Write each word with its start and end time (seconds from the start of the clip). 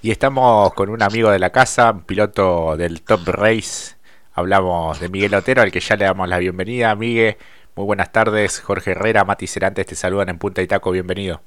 Y 0.00 0.12
estamos 0.12 0.72
con 0.74 0.90
un 0.90 1.02
amigo 1.02 1.28
de 1.32 1.40
la 1.40 1.50
casa, 1.50 1.90
un 1.90 2.02
piloto 2.02 2.76
del 2.76 3.02
Top 3.02 3.26
Race. 3.26 3.96
Hablamos 4.32 5.00
de 5.00 5.08
Miguel 5.08 5.34
Otero, 5.34 5.60
al 5.60 5.72
que 5.72 5.80
ya 5.80 5.96
le 5.96 6.04
damos 6.04 6.28
la 6.28 6.38
bienvenida. 6.38 6.94
Miguel, 6.94 7.36
muy 7.74 7.84
buenas 7.84 8.12
tardes. 8.12 8.60
Jorge 8.60 8.92
Herrera, 8.92 9.24
Mati 9.24 9.48
Cerantes 9.48 9.86
te 9.86 9.96
saludan 9.96 10.28
en 10.28 10.38
Punta 10.38 10.62
y 10.62 10.68
Taco. 10.68 10.92
Bienvenido. 10.92 11.40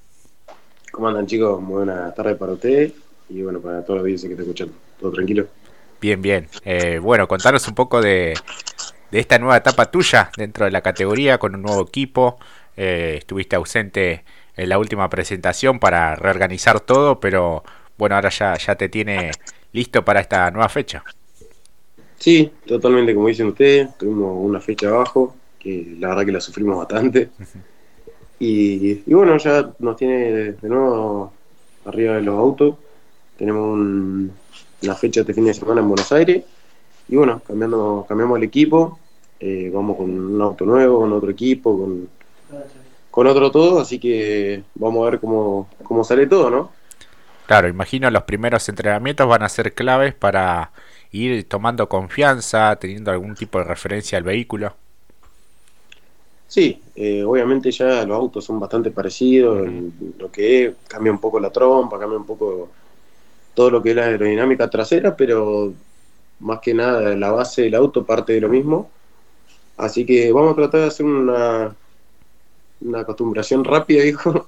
¿Cómo 0.92 1.08
andan 1.08 1.28
chicos? 1.28 1.62
Muy 1.62 1.86
buenas 1.86 2.14
tardes 2.14 2.36
para 2.36 2.52
ustedes 2.52 2.92
y 3.30 3.42
bueno, 3.42 3.62
para 3.62 3.86
todos 3.86 4.00
los 4.00 4.06
vídeos 4.06 4.22
que 4.24 4.32
están 4.32 4.44
escuchando. 4.44 4.74
¿Todo 5.00 5.12
tranquilo? 5.14 5.48
Bien, 6.02 6.22
bien. 6.22 6.50
Eh, 6.66 7.00
bueno, 7.02 7.30
contanos 7.30 7.66
un 7.70 7.74
poco 7.74 8.02
de, 8.02 8.34
de, 9.12 9.20
esta 9.20 9.40
nueva 9.40 9.56
etapa 9.56 9.90
tuya 9.90 10.30
dentro 10.36 10.66
de 10.66 10.72
la 10.72 10.82
categoría 10.82 11.38
con 11.38 11.56
un 11.56 11.62
nuevo 11.62 11.84
equipo. 11.84 12.38
Eh, 12.76 13.16
estuviste 13.20 13.56
ausente 13.56 14.26
en 14.58 14.68
la 14.68 14.78
última 14.78 15.10
presentación 15.10 15.80
para 15.80 16.16
reorganizar 16.16 16.82
todo, 16.82 17.22
pero 17.22 17.64
bueno, 18.02 18.16
ahora 18.16 18.30
ya, 18.30 18.58
ya 18.58 18.74
te 18.76 18.90
tiene 18.90 19.30
listo 19.74 20.04
para 20.04 20.22
esta 20.22 20.50
nueva 20.50 20.68
fecha. 20.70 21.04
Sí, 22.18 22.52
totalmente 22.66 23.14
como 23.14 23.28
dicen 23.28 23.50
ustedes, 23.50 23.96
tuvimos 23.96 24.44
una 24.44 24.60
fecha 24.60 24.88
abajo, 24.88 25.36
que 25.60 25.98
la 26.00 26.08
verdad 26.08 26.26
que 26.26 26.32
la 26.32 26.42
sufrimos 26.42 26.78
bastante. 26.78 27.30
Y, 28.40 28.96
bueno, 29.14 29.38
ya 29.38 29.72
nos 29.78 29.98
tiene 29.98 30.54
de 30.54 30.68
nuevo 30.68 31.32
arriba 31.86 32.16
de 32.16 32.24
los 32.24 32.40
autos. 32.40 32.76
Tenemos 33.38 33.78
una 33.78 34.96
fecha 34.96 35.22
este 35.22 35.36
fin 35.36 35.46
de 35.46 35.54
semana 35.54 35.82
en 35.82 35.90
Buenos 35.90 36.12
Aires. 36.12 36.44
Y 37.08 37.16
bueno, 37.16 37.40
cambiando, 37.46 38.04
cambiamos 38.10 38.40
el 38.40 38.46
equipo. 38.46 38.98
Eh, 39.40 39.70
vamos 39.72 39.98
con 39.98 40.10
un 40.10 40.42
auto 40.42 40.66
nuevo, 40.66 41.02
con 41.02 41.14
otro 41.14 41.30
equipo, 41.30 41.78
con, 41.78 42.10
con 43.12 43.28
otro 43.28 43.52
todo. 43.52 43.80
Así 43.80 44.00
que 44.00 44.64
vamos 44.74 45.06
a 45.06 45.12
ver 45.12 45.20
cómo, 45.20 45.70
cómo 45.84 46.04
sale 46.04 46.26
todo, 46.26 46.50
¿no? 46.50 46.81
Claro, 47.52 47.68
imagino 47.68 48.10
los 48.10 48.24
primeros 48.24 48.70
entrenamientos 48.70 49.28
van 49.28 49.44
a 49.44 49.50
ser 49.50 49.74
claves 49.74 50.16
para 50.16 50.72
ir 51.12 51.50
tomando 51.50 51.90
confianza, 51.90 52.78
teniendo 52.78 53.12
algún 53.12 53.36
tipo 53.36 53.58
de 53.58 53.66
referencia 53.66 54.18
al 54.18 54.24
vehículo. 54.24 54.74
Sí, 56.48 56.82
eh, 56.96 57.26
obviamente 57.26 57.70
ya 57.70 58.06
los 58.06 58.18
autos 58.18 58.46
son 58.46 58.58
bastante 58.58 58.90
parecidos, 58.90 59.68
lo 60.18 60.32
que 60.32 60.64
es, 60.64 60.76
cambia 60.88 61.12
un 61.12 61.20
poco 61.20 61.42
la 61.42 61.50
trompa, 61.50 62.00
cambia 62.00 62.20
un 62.20 62.26
poco 62.26 62.70
todo 63.54 63.70
lo 63.70 63.84
que 63.84 63.90
es 63.90 63.96
la 63.98 64.06
aerodinámica 64.06 64.70
trasera, 64.70 65.14
pero 65.18 65.74
más 66.40 66.60
que 66.60 66.74
nada 66.74 67.14
la 67.18 67.32
base 67.32 67.64
del 67.64 67.76
auto 67.76 68.06
parte 68.06 68.32
de 68.32 68.40
lo 68.40 68.48
mismo. 68.48 68.90
Así 69.76 70.06
que 70.06 70.32
vamos 70.32 70.54
a 70.54 70.56
tratar 70.56 70.80
de 70.80 70.88
hacer 70.88 71.06
una, 71.06 71.76
una 72.80 73.00
acostumbración 73.02 73.66
rápida, 73.66 74.06
hijo, 74.06 74.48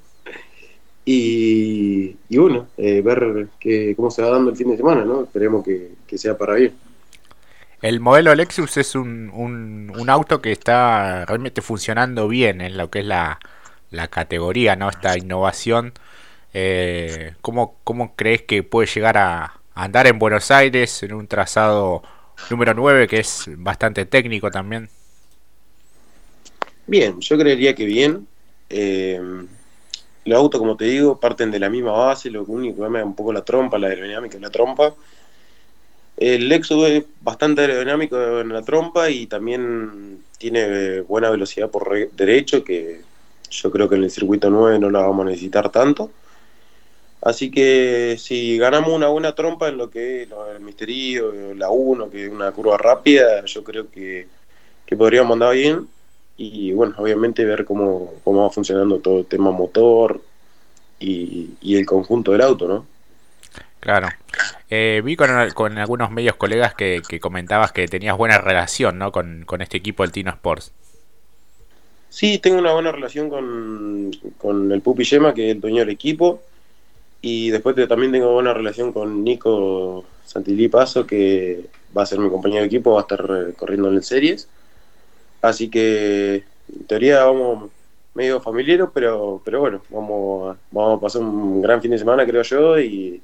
y, 1.06 2.16
bueno, 2.30 2.68
eh, 2.78 3.02
ver 3.02 3.48
que, 3.60 3.96
cómo 3.96 4.10
se 4.10 4.22
va 4.22 4.30
dando 4.30 4.52
el 4.52 4.56
fin 4.56 4.70
de 4.70 4.78
semana, 4.78 5.04
¿no? 5.04 5.24
Esperemos 5.24 5.66
que, 5.66 6.18
sea 6.18 6.38
para 6.38 6.56
bien. 6.56 6.74
El 7.82 8.00
modelo 8.00 8.34
Lexus 8.34 8.78
es 8.78 8.96
un, 8.96 9.32
un, 9.34 10.10
auto 10.10 10.42
que 10.42 10.54
está 10.54 11.26
realmente 11.26 11.62
funcionando 11.62 12.28
bien 12.30 12.62
en 12.62 12.78
lo 12.78 12.90
que 12.90 13.00
es 13.00 13.06
la, 13.06 13.40
la 13.92 14.08
categoría, 14.08 14.76
¿no? 14.76 14.90
Esta 14.90 15.18
innovación. 15.18 15.94
Eh, 16.54 17.34
¿cómo, 17.42 17.80
¿Cómo 17.84 18.16
crees 18.16 18.44
que 18.44 18.64
puede 18.64 18.88
llegar 18.88 19.18
a, 19.18 19.60
andar 19.76 20.08
en 20.08 20.20
Buenos 20.20 20.52
Aires 20.52 21.02
en 21.04 21.14
un 21.14 21.28
trazado 21.28 22.04
número 22.50 22.74
9 22.74 23.08
que 23.08 23.20
es 23.20 23.46
bastante 23.58 24.06
técnico 24.06 24.52
también? 24.52 24.90
Bien, 26.86 27.20
yo 27.20 27.38
creería 27.38 27.74
que 27.76 27.86
bien. 27.86 28.28
Eh, 28.70 29.20
los 30.26 30.40
autos, 30.40 30.60
como 30.60 30.78
te 30.78 30.86
digo, 30.86 31.20
parten 31.20 31.52
de 31.52 31.60
la 31.60 31.70
misma 31.70 31.92
base, 31.92 32.30
lo 32.30 32.44
único 32.44 32.78
que 32.78 32.82
cambia 32.84 33.04
un 33.04 33.16
poco 33.16 33.34
la 33.34 33.44
trompa, 33.44 33.78
la 33.78 33.88
aerodinámica 33.88 34.38
en 34.38 34.44
la 34.44 34.50
trompa. 34.50 34.94
El 36.16 36.48
Lexus 36.48 36.88
es 36.88 37.04
bastante 37.22 37.62
aerodinámico 37.62 38.40
en 38.40 38.50
la 38.50 38.62
trompa 38.62 39.10
y 39.10 39.28
también 39.28 40.24
tiene 40.38 41.02
buena 41.02 41.30
velocidad 41.30 41.70
por 41.70 42.12
derecho, 42.12 42.64
que 42.64 43.02
yo 43.50 43.72
creo 43.72 43.90
que 43.90 43.96
en 43.96 44.04
el 44.04 44.12
circuito 44.12 44.50
9 44.50 44.80
no 44.80 44.90
la 44.90 45.02
vamos 45.02 45.26
a 45.26 45.30
necesitar 45.30 45.70
tanto. 45.70 46.12
Así 47.22 47.50
que 47.50 48.18
si 48.20 48.58
ganamos 48.58 48.92
una 48.92 49.08
buena 49.08 49.34
trompa 49.34 49.70
en 49.70 49.78
lo 49.78 49.90
que 49.90 50.24
es 50.24 50.30
el 50.56 50.60
misterio, 50.60 51.54
la 51.56 51.70
1, 51.70 52.10
que 52.10 52.26
es 52.26 52.32
una 52.32 52.52
curva 52.52 52.78
rápida, 52.78 53.46
yo 53.46 53.64
creo 53.64 53.90
que, 53.90 54.28
que 54.86 54.98
podríamos 54.98 55.34
andar 55.34 55.54
bien 55.54 55.88
y 56.38 56.74
bueno, 56.74 56.96
obviamente 56.98 57.46
ver 57.46 57.66
cómo, 57.66 58.14
cómo 58.24 58.44
va 58.44 58.50
funcionando 58.50 59.00
todo 59.00 59.20
el 59.20 59.26
tema 59.26 59.52
motor 59.52 60.22
y, 61.00 61.76
el 61.76 61.86
conjunto 61.86 62.32
del 62.32 62.42
auto, 62.42 62.68
¿no? 62.68 62.86
Claro. 63.80 64.08
Eh, 64.70 65.02
vi 65.04 65.16
con, 65.16 65.30
con, 65.54 65.78
algunos 65.78 66.10
medios 66.10 66.36
colegas 66.38 66.74
que, 66.74 67.02
comentabas 67.20 67.72
que 67.74 67.88
tenías 67.88 68.18
buena 68.18 68.38
relación 68.38 68.98
¿no? 68.98 69.12
con, 69.12 69.46
este 69.60 69.78
equipo 69.78 70.04
del 70.04 70.14
Tino 70.14 70.32
Sports. 70.32 70.72
Sí, 72.10 72.38
tengo 72.40 72.60
una 72.60 72.74
buena 72.74 72.92
relación 72.92 73.30
con, 73.30 74.12
con 74.38 74.72
el 74.72 74.82
Pupi 74.82 75.04
Yema, 75.04 75.34
que 75.34 75.50
es 75.50 75.56
el 75.56 75.62
dueño 75.62 75.80
del 75.80 75.90
equipo. 75.90 76.42
Y 77.22 77.50
después 77.50 77.76
también 77.88 78.12
tengo 78.12 78.34
buena 78.34 78.54
relación 78.54 78.94
con 78.94 79.24
Nico 79.24 80.06
Santilli 80.26 80.68
Paso, 80.70 81.06
que 81.06 81.66
va 81.96 82.04
a 82.04 82.06
ser 82.06 82.20
mi 82.20 82.30
compañero 82.30 82.62
de 82.62 82.68
equipo, 82.68 82.94
va 82.94 83.00
a 83.00 83.02
estar 83.02 83.22
eh, 83.22 83.54
corriendo 83.54 83.90
en 83.90 83.96
el 83.96 84.04
series. 84.04 84.48
Así 85.44 85.70
que 85.70 86.46
en 86.74 86.88
teoría 86.88 87.26
vamos 87.26 87.70
medio 88.14 88.40
familiares, 88.40 88.88
pero, 88.94 89.42
pero 89.44 89.60
bueno, 89.60 89.82
vamos 89.90 90.56
a, 90.56 90.60
vamos 90.72 90.98
a 90.98 91.02
pasar 91.02 91.22
un 91.22 91.62
gran 91.62 91.82
fin 91.82 91.92
de 91.92 91.98
semana, 91.98 92.26
creo 92.26 92.44
yo, 92.44 92.80
y 92.80 93.22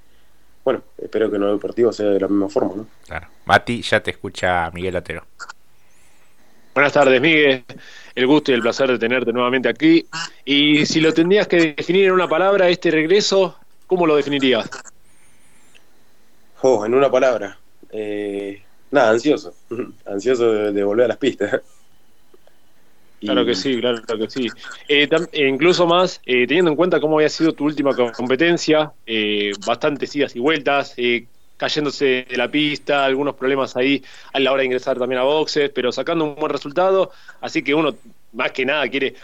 bueno, 0.65 0.81
espero 0.97 1.29
que 1.29 1.37
el 1.37 1.43
deportivo 1.43 1.93
sea 1.93 2.07
de 2.07 2.19
la 2.19 2.27
misma 2.27 2.49
forma, 2.49 2.73
¿no? 2.75 2.87
Claro. 3.07 3.27
Mati, 3.45 3.81
ya 3.81 4.03
te 4.03 4.11
escucha 4.11 4.69
Miguel 4.71 4.97
Otero. 4.97 5.23
Buenas 6.73 6.91
tardes, 6.91 7.21
Miguel. 7.21 7.63
El 8.15 8.27
gusto 8.27 8.51
y 8.51 8.55
el 8.55 8.61
placer 8.61 8.91
de 8.91 8.99
tenerte 8.99 9.31
nuevamente 9.31 9.69
aquí. 9.69 10.05
Y 10.43 10.85
si 10.85 10.99
lo 10.99 11.13
tendrías 11.13 11.47
que 11.47 11.73
definir 11.73 12.07
en 12.07 12.11
una 12.11 12.27
palabra, 12.27 12.67
este 12.67 12.91
regreso, 12.91 13.57
¿cómo 13.87 14.05
lo 14.05 14.17
definirías? 14.17 14.69
Oh, 16.63 16.85
en 16.85 16.93
una 16.93 17.09
palabra. 17.09 17.57
Eh, 17.91 18.61
nada, 18.91 19.11
ansioso. 19.11 19.53
ansioso 20.05 20.51
de 20.73 20.83
volver 20.83 21.05
a 21.05 21.07
las 21.07 21.17
pistas. 21.17 21.61
Claro 23.19 23.45
que 23.45 23.53
sí, 23.53 23.79
claro, 23.79 24.01
que 24.05 24.29
sí. 24.29 24.47
Eh, 24.87 25.09
eh, 25.33 25.47
incluso 25.47 25.85
más, 25.85 26.21
eh, 26.25 26.47
teniendo 26.47 26.71
en 26.71 26.77
cuenta 26.77 27.01
cómo 27.01 27.17
había 27.17 27.29
sido 27.29 27.53
tu 27.53 27.65
última 27.65 27.93
competencia, 28.13 28.93
bastantes 29.65 30.15
idas 30.15 30.35
y 30.35 30.39
vueltas, 30.39 30.95
cayéndose 31.57 32.25
de 32.29 32.37
la 32.37 32.49
pista, 32.49 33.03
algunos 33.03 33.35
problemas 33.35 33.75
ahí 33.75 34.01
a 34.31 34.39
la 34.39 34.53
hora 34.53 34.61
de 34.61 34.67
ingresar 34.67 34.97
también 34.97 35.19
a 35.19 35.23
boxes, 35.23 35.69
pero 35.71 35.91
sacando 35.91 36.23
un 36.23 36.35
buen 36.35 36.49
resultado, 36.49 37.11
así 37.41 37.61
que 37.61 37.75
uno 37.75 37.93
más 38.31 38.51
que 38.51 38.65
nada 38.65 38.87
quiere, 38.87 39.15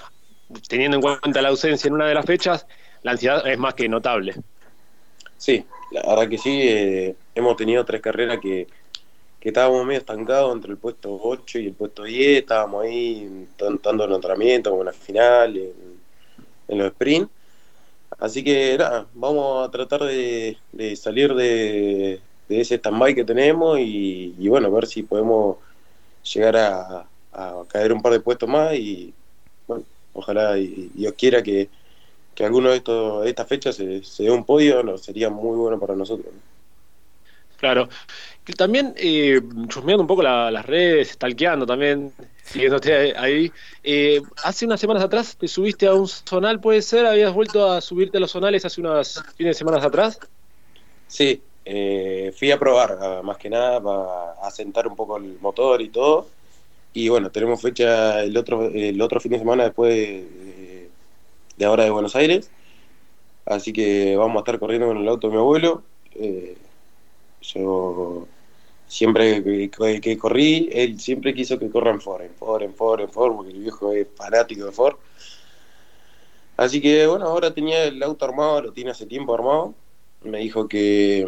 teniendo 0.67 0.97
en 0.97 1.01
cuenta 1.01 1.41
la 1.41 1.49
ausencia 1.49 1.87
en 1.87 1.93
una 1.93 2.07
de 2.07 2.15
las 2.15 2.25
fechas, 2.25 2.67
la 3.03 3.11
ansiedad 3.11 3.47
es 3.47 3.57
más 3.57 3.75
que 3.75 3.87
notable. 3.87 4.35
Sí, 5.37 5.63
la 5.91 6.01
verdad 6.01 6.27
que 6.27 6.37
sí, 6.37 7.15
hemos 7.33 7.55
tenido 7.55 7.85
tres 7.85 8.01
carreras 8.01 8.39
que 8.41 8.67
que 9.45 9.49
estábamos 9.49 9.85
medio 9.85 9.99
estancados 9.99 10.55
entre 10.55 10.71
el 10.71 10.77
puesto 10.79 11.19
8 11.21 11.59
y 11.59 11.67
el 11.67 11.73
puesto 11.73 12.03
10, 12.03 12.39
estábamos 12.39 12.83
ahí 12.83 13.47
tanto 13.55 14.03
en 14.03 14.11
entrenamiento 14.13 14.71
como 14.71 14.81
en 14.81 14.87
la 14.87 14.91
final, 14.91 15.55
en, 16.67 16.77
los 16.79 16.91
sprints. 16.93 17.29
Así 18.17 18.43
que 18.43 18.75
nada, 18.75 19.05
vamos 19.13 19.67
a 19.67 19.69
tratar 19.69 20.01
de, 20.05 20.57
salir 20.95 21.35
de, 21.35 22.19
ese 22.49 22.79
stand-by 22.79 23.13
que 23.13 23.23
tenemos 23.23 23.77
y, 23.79 24.47
bueno, 24.47 24.71
ver 24.71 24.87
si 24.87 25.03
podemos 25.03 25.57
llegar 26.33 26.57
a, 26.57 27.05
caer 27.67 27.93
un 27.93 28.01
par 28.01 28.13
de 28.13 28.21
puestos 28.21 28.49
más 28.49 28.73
y 28.73 29.13
bueno, 29.67 29.83
ojalá 30.13 30.57
y, 30.57 30.89
Dios 30.95 31.13
quiera 31.15 31.43
que, 31.43 31.69
que 32.33 32.45
alguno 32.45 32.71
de, 32.71 32.77
estos, 32.77 33.27
estas 33.27 33.47
fechas 33.47 33.75
se, 33.75 34.03
se 34.03 34.23
dé 34.23 34.31
un 34.31 34.43
podio, 34.43 34.81
no, 34.81 34.97
sería 34.97 35.29
muy 35.29 35.55
bueno 35.55 35.79
para 35.79 35.95
nosotros. 35.95 36.33
Claro. 37.57 37.89
También, 38.57 38.93
eh, 38.97 39.41
chusmeando 39.67 40.03
un 40.03 40.07
poco 40.07 40.21
las 40.21 40.65
redes, 40.65 41.09
stalkeando 41.11 41.65
también, 41.65 42.13
siguiéndote 42.43 43.17
ahí. 43.17 43.51
Eh, 43.83 44.21
hace 44.43 44.65
unas 44.65 44.79
semanas 44.79 45.03
atrás 45.03 45.35
te 45.35 45.47
subiste 45.47 45.87
a 45.87 45.95
un 45.95 46.07
zonal, 46.07 46.59
¿puede 46.59 46.83
ser? 46.83 47.07
¿Habías 47.07 47.33
vuelto 47.33 47.71
a 47.71 47.81
subirte 47.81 48.17
a 48.17 48.19
los 48.19 48.31
zonales 48.31 48.63
hace 48.63 48.81
unas 48.81 49.23
fines 49.35 49.55
de 49.55 49.57
semanas 49.57 49.83
atrás? 49.83 50.19
Sí, 51.07 51.41
eh, 51.65 52.31
fui 52.37 52.51
a 52.51 52.59
probar, 52.59 53.23
más 53.23 53.37
que 53.37 53.49
nada, 53.49 53.81
para 53.81 54.33
asentar 54.43 54.87
un 54.87 54.95
poco 54.95 55.17
el 55.17 55.39
motor 55.39 55.81
y 55.81 55.89
todo. 55.89 56.27
Y 56.93 57.09
bueno, 57.09 57.31
tenemos 57.31 57.61
fecha 57.61 58.21
el 58.23 58.37
otro, 58.37 58.69
el 58.69 59.01
otro 59.01 59.19
fin 59.19 59.31
de 59.31 59.39
semana 59.39 59.63
después 59.65 59.91
de, 61.57 61.65
ahora 61.65 61.83
de 61.83 61.89
Buenos 61.89 62.15
Aires. 62.15 62.51
Así 63.45 63.73
que 63.73 64.15
vamos 64.15 64.37
a 64.37 64.39
estar 64.39 64.59
corriendo 64.59 64.87
con 64.87 64.97
el 64.97 65.07
auto 65.07 65.27
de 65.27 65.33
mi 65.33 65.39
abuelo. 65.39 65.83
Eh, 66.13 66.55
yo 67.53 68.27
siempre 68.87 69.43
que, 70.01 70.17
corrí, 70.17 70.69
él 70.71 70.99
siempre 70.99 71.33
quiso 71.33 71.59
que 71.59 71.69
corra 71.69 71.91
en 71.91 72.01
Ford, 72.01 72.21
en 72.21 72.33
Ford, 72.33 72.61
en 72.63 72.73
Ford, 72.73 73.01
en 73.01 73.09
Ford, 73.09 73.35
porque 73.35 73.51
el 73.51 73.59
viejo 73.59 73.91
es 73.91 74.07
fanático 74.15 74.65
de 74.65 74.71
Ford. 74.71 74.97
Así 76.57 76.81
que 76.81 77.05
bueno, 77.07 77.25
ahora 77.25 77.53
tenía 77.53 77.83
el 77.83 78.01
auto 78.03 78.25
armado, 78.25 78.61
lo 78.61 78.71
tiene 78.73 78.91
hace 78.91 79.05
tiempo 79.05 79.33
armado. 79.33 79.73
me 80.23 80.39
dijo 80.39 80.67
que, 80.67 81.25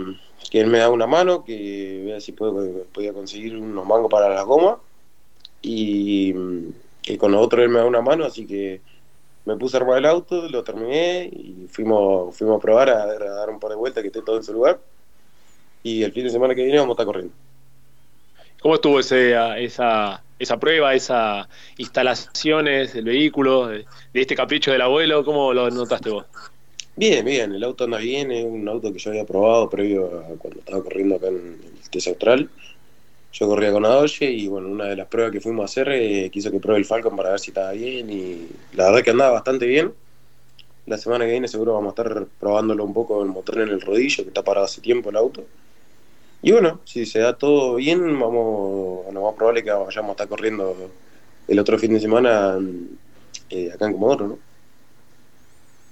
que 0.49 0.61
él 0.61 0.67
me 0.67 0.79
da 0.79 0.89
una 0.89 1.07
mano, 1.07 1.43
que 1.43 2.03
vea 2.05 2.21
si 2.21 2.31
puedo, 2.31 2.83
podía 2.93 3.13
conseguir 3.13 3.57
unos 3.57 3.85
mangos 3.85 4.09
para 4.09 4.29
la 4.29 4.43
goma. 4.43 4.79
Y, 5.61 6.33
y 7.03 7.17
con 7.17 7.33
otro 7.35 7.61
él 7.63 7.69
me 7.69 7.79
da 7.79 7.85
una 7.85 8.01
mano, 8.01 8.25
así 8.25 8.45
que 8.45 8.81
me 9.45 9.55
puse 9.55 9.77
a 9.77 9.79
armar 9.79 9.97
el 9.99 10.05
auto, 10.05 10.49
lo 10.49 10.63
terminé 10.63 11.25
y 11.31 11.67
fuimos, 11.69 12.35
fuimos 12.35 12.57
a 12.57 12.59
probar 12.61 12.89
a, 12.89 13.05
dar 13.05 13.49
un 13.49 13.59
par 13.59 13.71
de 13.71 13.77
vueltas 13.77 14.01
que 14.01 14.07
esté 14.07 14.21
todo 14.21 14.35
en 14.37 14.43
su 14.43 14.53
lugar. 14.53 14.79
Y 15.87 16.03
el 16.03 16.11
fin 16.11 16.25
de 16.25 16.29
semana 16.29 16.53
que 16.53 16.63
viene 16.63 16.79
vamos 16.79 16.91
a 16.91 16.95
estar 16.95 17.05
corriendo. 17.05 17.33
¿Cómo 18.61 18.75
estuvo 18.75 18.99
ese, 18.99 19.35
esa, 19.63 20.21
esa 20.37 20.59
prueba, 20.59 20.93
esas 20.93 21.47
instalaciones 21.77 22.93
del 22.93 23.05
vehículo, 23.05 23.67
de, 23.67 23.85
este 24.13 24.35
capricho 24.35 24.69
del 24.71 24.81
abuelo? 24.81 25.23
¿Cómo 25.23 25.53
lo 25.53 25.69
notaste 25.69 26.09
vos? 26.09 26.25
Bien, 26.97 27.23
bien, 27.23 27.53
el 27.53 27.63
auto 27.63 27.85
anda 27.85 27.99
bien, 27.99 28.31
es 28.31 28.43
un 28.43 28.67
auto 28.67 28.91
que 28.91 28.99
yo 28.99 29.11
había 29.11 29.23
probado 29.23 29.69
previo 29.69 30.07
a 30.07 30.37
cuando 30.37 30.59
estaba 30.59 30.83
corriendo 30.83 31.15
acá 31.15 31.27
en 31.27 31.57
el 31.63 31.89
TC 31.89 32.07
Austral. 32.09 32.49
Yo 33.31 33.47
corría 33.47 33.71
con 33.71 33.85
Adoche 33.85 34.29
y 34.29 34.49
bueno, 34.49 34.67
una 34.67 34.85
de 34.85 34.97
las 34.97 35.07
pruebas 35.07 35.31
que 35.31 35.39
fuimos 35.39 35.61
a 35.61 35.65
hacer 35.65 35.89
eh, 35.93 36.29
quiso 36.29 36.51
que 36.51 36.59
pruebe 36.59 36.79
el 36.79 36.85
Falcon 36.85 37.15
para 37.15 37.29
ver 37.29 37.39
si 37.39 37.51
estaba 37.51 37.71
bien 37.71 38.09
y 38.09 38.47
la 38.73 38.87
verdad 38.87 39.03
que 39.03 39.11
andaba 39.11 39.31
bastante 39.31 39.65
bien. 39.67 39.93
La 40.85 40.97
semana 40.97 41.23
que 41.23 41.31
viene 41.31 41.47
seguro 41.47 41.75
vamos 41.75 41.97
a 41.97 42.01
estar 42.01 42.25
probándolo 42.39 42.83
un 42.83 42.93
poco 42.93 43.23
el 43.23 43.29
motor 43.29 43.59
en 43.59 43.69
el 43.69 43.79
rodillo 43.79 44.23
que 44.23 44.29
está 44.29 44.43
parado 44.43 44.65
hace 44.65 44.81
tiempo 44.81 45.09
el 45.11 45.15
auto. 45.15 45.45
Y 46.47 46.51
bueno, 46.53 46.79
si 46.85 47.05
se 47.05 47.19
da 47.19 47.33
todo 47.33 47.75
bien, 47.75 48.17
vamos, 48.17 49.13
lo 49.13 49.21
más 49.21 49.35
probable 49.35 49.65
que 49.65 49.69
vayamos 49.69 49.97
a 50.07 50.11
estar 50.11 50.29
corriendo 50.29 50.89
el 51.45 51.59
otro 51.59 51.77
fin 51.77 51.93
de 51.93 51.99
semana 51.99 52.57
eh, 53.49 53.69
acá 53.73 53.85
en 53.85 53.91
Comodoro, 53.91 54.27
¿no? 54.29 54.39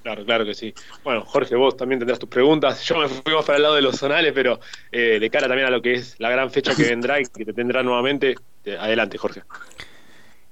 Claro, 0.01 0.23
claro 0.23 0.45
que 0.45 0.53
sí. 0.53 0.73
Bueno, 1.03 1.25
Jorge, 1.25 1.57
vos 1.57 1.75
también 1.75 1.99
tendrás 1.99 2.19
tus 2.19 2.29
preguntas. 2.29 2.81
Yo 2.85 2.99
me 2.99 3.09
fui 3.09 3.33
más 3.33 3.43
para 3.43 3.57
el 3.57 3.63
lado 3.63 3.75
de 3.75 3.81
los 3.81 3.97
zonales, 3.97 4.31
pero 4.31 4.61
eh, 4.93 5.19
de 5.19 5.29
cara 5.29 5.49
también 5.49 5.67
a 5.67 5.71
lo 5.71 5.81
que 5.81 5.95
es 5.95 6.17
la 6.19 6.29
gran 6.29 6.49
fecha 6.49 6.73
que 6.73 6.83
vendrá 6.83 7.19
y 7.19 7.25
que 7.25 7.43
te 7.43 7.51
tendrá 7.51 7.83
nuevamente, 7.83 8.35
eh, 8.63 8.77
adelante, 8.79 9.17
Jorge. 9.17 9.43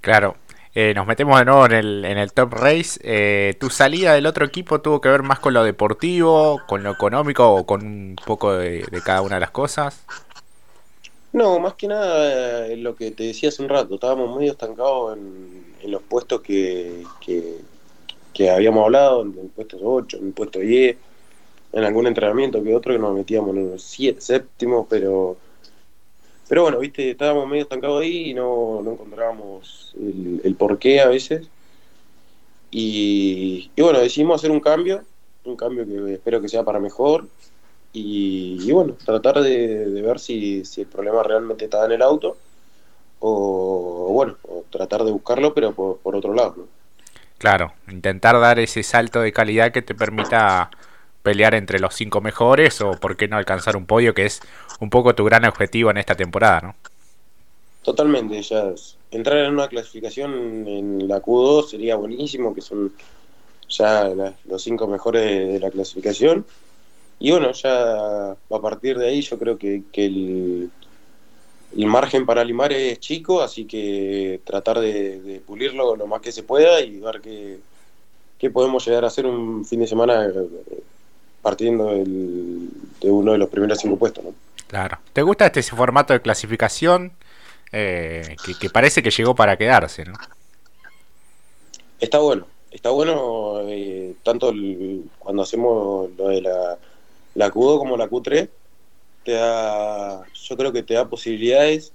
Claro, 0.01 0.35
eh, 0.75 0.93
nos 0.95 1.05
metemos 1.05 1.37
de 1.39 1.45
nuevo 1.45 1.65
en 1.65 1.71
el, 1.71 2.05
en 2.05 2.17
el 2.17 2.33
top 2.33 2.53
race. 2.53 3.55
¿Tu 3.59 3.69
salida 3.69 4.13
del 4.13 4.25
otro 4.25 4.45
equipo 4.45 4.81
tuvo 4.81 5.01
que 5.01 5.09
ver 5.09 5.23
más 5.23 5.39
con 5.39 5.53
lo 5.53 5.63
deportivo, 5.63 6.61
con 6.67 6.83
lo 6.83 6.91
económico 6.91 7.47
o 7.53 7.65
con 7.65 7.85
un 7.85 8.15
poco 8.25 8.53
de, 8.53 8.85
cada 9.03 9.21
una 9.21 9.35
de 9.35 9.41
las 9.41 9.51
cosas? 9.51 10.03
No, 11.31 11.59
más 11.59 11.73
que 11.73 11.87
nada 11.87 12.67
lo 12.75 12.95
que 12.95 13.11
te 13.11 13.23
decía 13.23 13.49
hace 13.49 13.63
un 13.63 13.69
rato, 13.69 13.95
estábamos 13.95 14.37
medio 14.37 14.51
estancados 14.51 15.17
en, 15.17 15.91
los 15.91 16.01
puestos 16.03 16.41
que, 16.41 17.03
que 18.33 18.49
habíamos 18.49 18.83
hablado, 18.83 19.21
en 19.21 19.37
el 19.39 19.49
puesto 19.49 19.77
8, 19.81 20.17
en 20.17 20.27
el 20.27 20.33
puesto 20.33 20.59
10, 20.59 20.97
en 21.73 21.83
algún 21.83 22.07
entrenamiento 22.07 22.63
que 22.63 22.75
otro 22.75 22.93
que 22.93 22.99
nos 22.99 23.15
metíamos 23.15 23.55
en 23.55 23.71
los 23.71 23.83
7, 23.83 24.19
séptimo, 24.19 24.87
pero 24.89 25.37
pero 26.53 26.61
bueno, 26.61 26.77
viste, 26.77 27.09
estábamos 27.09 27.47
medio 27.47 27.63
estancados 27.63 28.03
ahí 28.03 28.29
y 28.29 28.33
no, 28.35 28.79
no 28.83 28.91
encontrábamos 28.91 29.91
el, 29.99 30.39
el 30.43 30.53
porqué 30.53 31.01
a 31.01 31.07
veces. 31.07 31.47
Y, 32.69 33.71
bueno, 33.75 33.97
decidimos 33.97 34.39
hacer 34.39 34.51
un 34.51 34.59
cambio, 34.59 35.01
un 35.45 35.55
cambio 35.55 35.83
que 35.83 36.13
espero 36.13 36.39
que 36.39 36.49
sea 36.49 36.61
para 36.61 36.79
mejor. 36.79 37.25
Y, 37.91 38.71
bueno, 38.71 38.95
tratar 39.03 39.41
de, 39.41 39.99
ver 40.03 40.19
si, 40.19 40.63
si, 40.63 40.81
el 40.81 40.87
problema 40.87 41.23
realmente 41.23 41.65
está 41.65 41.83
en 41.85 41.93
el 41.93 42.03
auto 42.03 42.37
o, 43.19 44.09
bueno, 44.13 44.37
tratar 44.69 45.05
de 45.05 45.11
buscarlo, 45.11 45.55
pero 45.55 45.73
por, 45.73 45.97
por 45.97 46.15
otro 46.15 46.35
lado. 46.35 46.67
Claro, 47.39 47.73
intentar 47.87 48.39
dar 48.39 48.59
ese 48.59 48.83
salto 48.83 49.21
de 49.21 49.33
calidad 49.33 49.71
que 49.71 49.81
te 49.81 49.95
permita 49.95 50.69
pelear 51.23 51.55
entre 51.55 51.79
los 51.79 51.95
cinco 51.95 52.21
mejores 52.21 52.81
o 52.81 52.91
por 52.91 53.17
qué 53.17 53.27
no 53.27 53.37
alcanzar 53.37 53.75
un 53.75 53.85
podio 53.85 54.13
que 54.13 54.25
es 54.25 54.41
un 54.79 54.89
poco 54.89 55.15
tu 55.15 55.23
gran 55.23 55.45
objetivo 55.45 55.89
en 55.89 55.97
esta 55.97 56.15
temporada, 56.15 56.61
¿no? 56.61 56.75
Totalmente, 57.81 58.41
ya 58.41 58.73
entrar 59.11 59.39
en 59.39 59.53
una 59.53 59.67
clasificación 59.67 60.67
en 60.67 61.07
la 61.07 61.21
Q2 61.21 61.69
sería 61.69 61.95
buenísimo, 61.95 62.53
que 62.53 62.61
son 62.61 62.93
ya 63.67 64.09
los 64.45 64.63
cinco 64.63 64.87
mejores 64.87 65.53
de, 65.53 65.59
la 65.59 65.69
clasificación. 65.69 66.45
Y 67.19 67.31
bueno, 67.31 67.51
ya 67.51 68.31
a 68.31 68.59
partir 68.61 68.97
de 68.97 69.07
ahí 69.09 69.21
yo 69.21 69.37
creo 69.37 69.57
que, 69.57 69.83
que 69.91 70.05
el, 70.05 70.71
el 71.75 71.85
margen 71.87 72.25
para 72.25 72.43
limar 72.43 72.71
es 72.71 72.99
chico, 72.99 73.41
así 73.41 73.65
que 73.65 74.41
tratar 74.43 74.79
de, 74.79 75.41
pulirlo 75.45 75.95
lo 75.95 76.07
más 76.07 76.21
que 76.21 76.31
se 76.31 76.43
pueda 76.43 76.81
y 76.81 76.99
ver 76.99 77.21
qué, 77.21 78.49
podemos 78.49 78.85
llegar 78.85 79.05
a 79.05 79.07
hacer 79.07 79.25
un 79.25 79.65
fin 79.65 79.79
de 79.79 79.87
semana 79.87 80.31
partiendo 81.43 81.91
de 81.91 83.11
uno 83.11 83.33
de 83.33 83.37
los 83.37 83.49
primeros 83.49 83.77
cinco 83.77 83.97
puestos. 83.97 84.23
¿no? 84.23 84.33
Claro. 84.67 84.97
¿Te 85.11 85.21
gusta 85.21 85.45
este 85.45 85.61
formato 85.61 86.13
de 86.13 86.21
clasificación 86.21 87.11
eh, 87.71 88.35
que, 88.59 88.69
parece 88.69 89.03
que 89.03 89.11
llegó 89.11 89.35
para 89.35 89.57
quedarse? 89.57 90.05
¿no? 90.05 90.13
Está 91.99 92.19
bueno, 92.19 92.47
está 92.71 92.89
bueno 92.89 93.59
eh, 93.67 94.15
tanto 94.23 94.51
cuando 95.19 95.43
hacemos 95.43 96.09
lo 96.17 96.29
de 96.29 96.41
la, 96.41 96.77
la 97.35 97.51
Q2 97.51 97.77
como 97.77 97.97
la 97.97 98.09
Q3 98.09 98.49
te 99.25 99.31
da, 99.33 100.23
yo 100.33 100.57
creo 100.57 100.71
que 100.73 100.83
te 100.83 100.95
da 100.95 101.09
posibilidades 101.09 101.93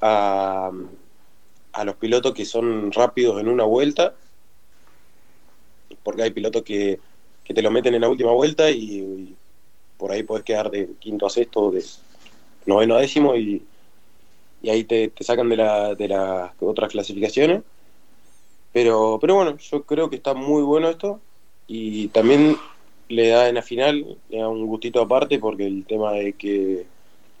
a, 0.00 0.70
a 1.72 1.84
los 1.84 1.96
pilotos 1.96 2.34
que 2.34 2.44
son 2.44 2.92
rápidos 2.92 3.40
en 3.40 3.48
una 3.48 3.64
vuelta, 3.64 4.14
porque 6.02 6.22
hay 6.22 6.30
pilotos 6.30 6.62
que, 6.62 7.00
te 7.52 7.62
lo 7.62 7.70
meten 7.70 7.94
en 7.94 8.00
la 8.02 8.08
última 8.08 8.32
vuelta 8.32 8.70
y, 8.70 9.34
por 9.96 10.10
ahí 10.10 10.22
puedes 10.22 10.44
quedar 10.44 10.70
de 10.70 10.90
quinto 10.98 11.26
a 11.26 11.30
sexto, 11.30 11.70
de 11.70 11.84
noveno 12.66 12.96
a 12.96 13.00
décimo 13.00 13.36
y, 13.36 13.62
y 14.62 14.70
ahí 14.70 14.84
te, 14.84 15.08
te, 15.08 15.24
sacan 15.24 15.48
de, 15.48 15.56
la, 15.56 15.94
de 15.94 16.08
las 16.08 16.50
otras 16.60 16.90
clasificaciones. 16.90 17.62
Pero, 18.72 19.18
pero 19.20 19.34
bueno, 19.34 19.56
yo 19.58 19.82
creo 19.84 20.08
que 20.08 20.16
está 20.16 20.34
muy 20.34 20.62
bueno 20.62 20.88
esto 20.88 21.20
y 21.66 22.08
también 22.08 22.56
le 23.08 23.28
da 23.28 23.48
en 23.48 23.56
la 23.56 23.62
final, 23.62 24.16
le 24.30 24.38
da 24.38 24.48
un 24.48 24.66
gustito 24.66 25.02
aparte 25.02 25.38
porque 25.38 25.66
el 25.66 25.84
tema 25.84 26.12
de 26.12 26.32
que 26.32 26.86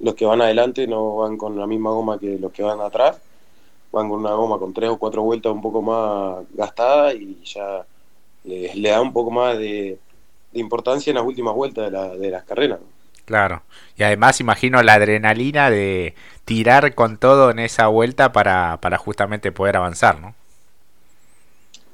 los 0.00 0.14
que 0.14 0.26
van 0.26 0.42
adelante 0.42 0.86
no 0.86 1.16
van 1.16 1.36
con 1.36 1.58
la 1.58 1.66
misma 1.66 1.90
goma 1.90 2.18
que 2.18 2.38
los 2.38 2.52
que 2.52 2.62
van 2.62 2.80
atrás, 2.80 3.20
van 3.90 4.08
con 4.08 4.20
una 4.20 4.34
goma 4.34 4.58
con 4.58 4.74
tres 4.74 4.90
o 4.90 4.98
cuatro 4.98 5.22
vueltas 5.22 5.52
un 5.52 5.62
poco 5.62 5.80
más 5.80 6.44
gastada 6.54 7.14
y 7.14 7.38
ya 7.44 7.86
le, 8.44 8.90
da 8.90 9.00
un 9.00 9.12
poco 9.12 9.30
más 9.30 9.58
de, 9.58 9.98
importancia 10.54 11.10
en 11.10 11.16
las 11.16 11.24
últimas 11.24 11.54
vueltas 11.54 11.86
de, 11.86 11.90
la, 11.90 12.08
de 12.16 12.30
las 12.30 12.44
carreras. 12.44 12.80
Claro, 13.24 13.62
y 13.96 14.02
además 14.02 14.40
imagino 14.40 14.82
la 14.82 14.94
adrenalina 14.94 15.70
de 15.70 16.14
tirar 16.44 16.94
con 16.94 17.18
todo 17.18 17.50
en 17.50 17.60
esa 17.60 17.86
vuelta 17.86 18.32
para, 18.32 18.80
para 18.80 18.98
justamente 18.98 19.52
poder 19.52 19.76
avanzar, 19.76 20.20
¿no? 20.20 20.34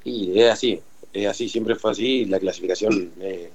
Y 0.03 0.39
es 0.39 0.51
así, 0.51 0.81
es 1.13 1.27
así, 1.27 1.49
siempre 1.49 1.75
fue 1.75 1.91
así, 1.91 2.25
la 2.25 2.39
clasificación 2.39 3.11
eh, 3.21 3.51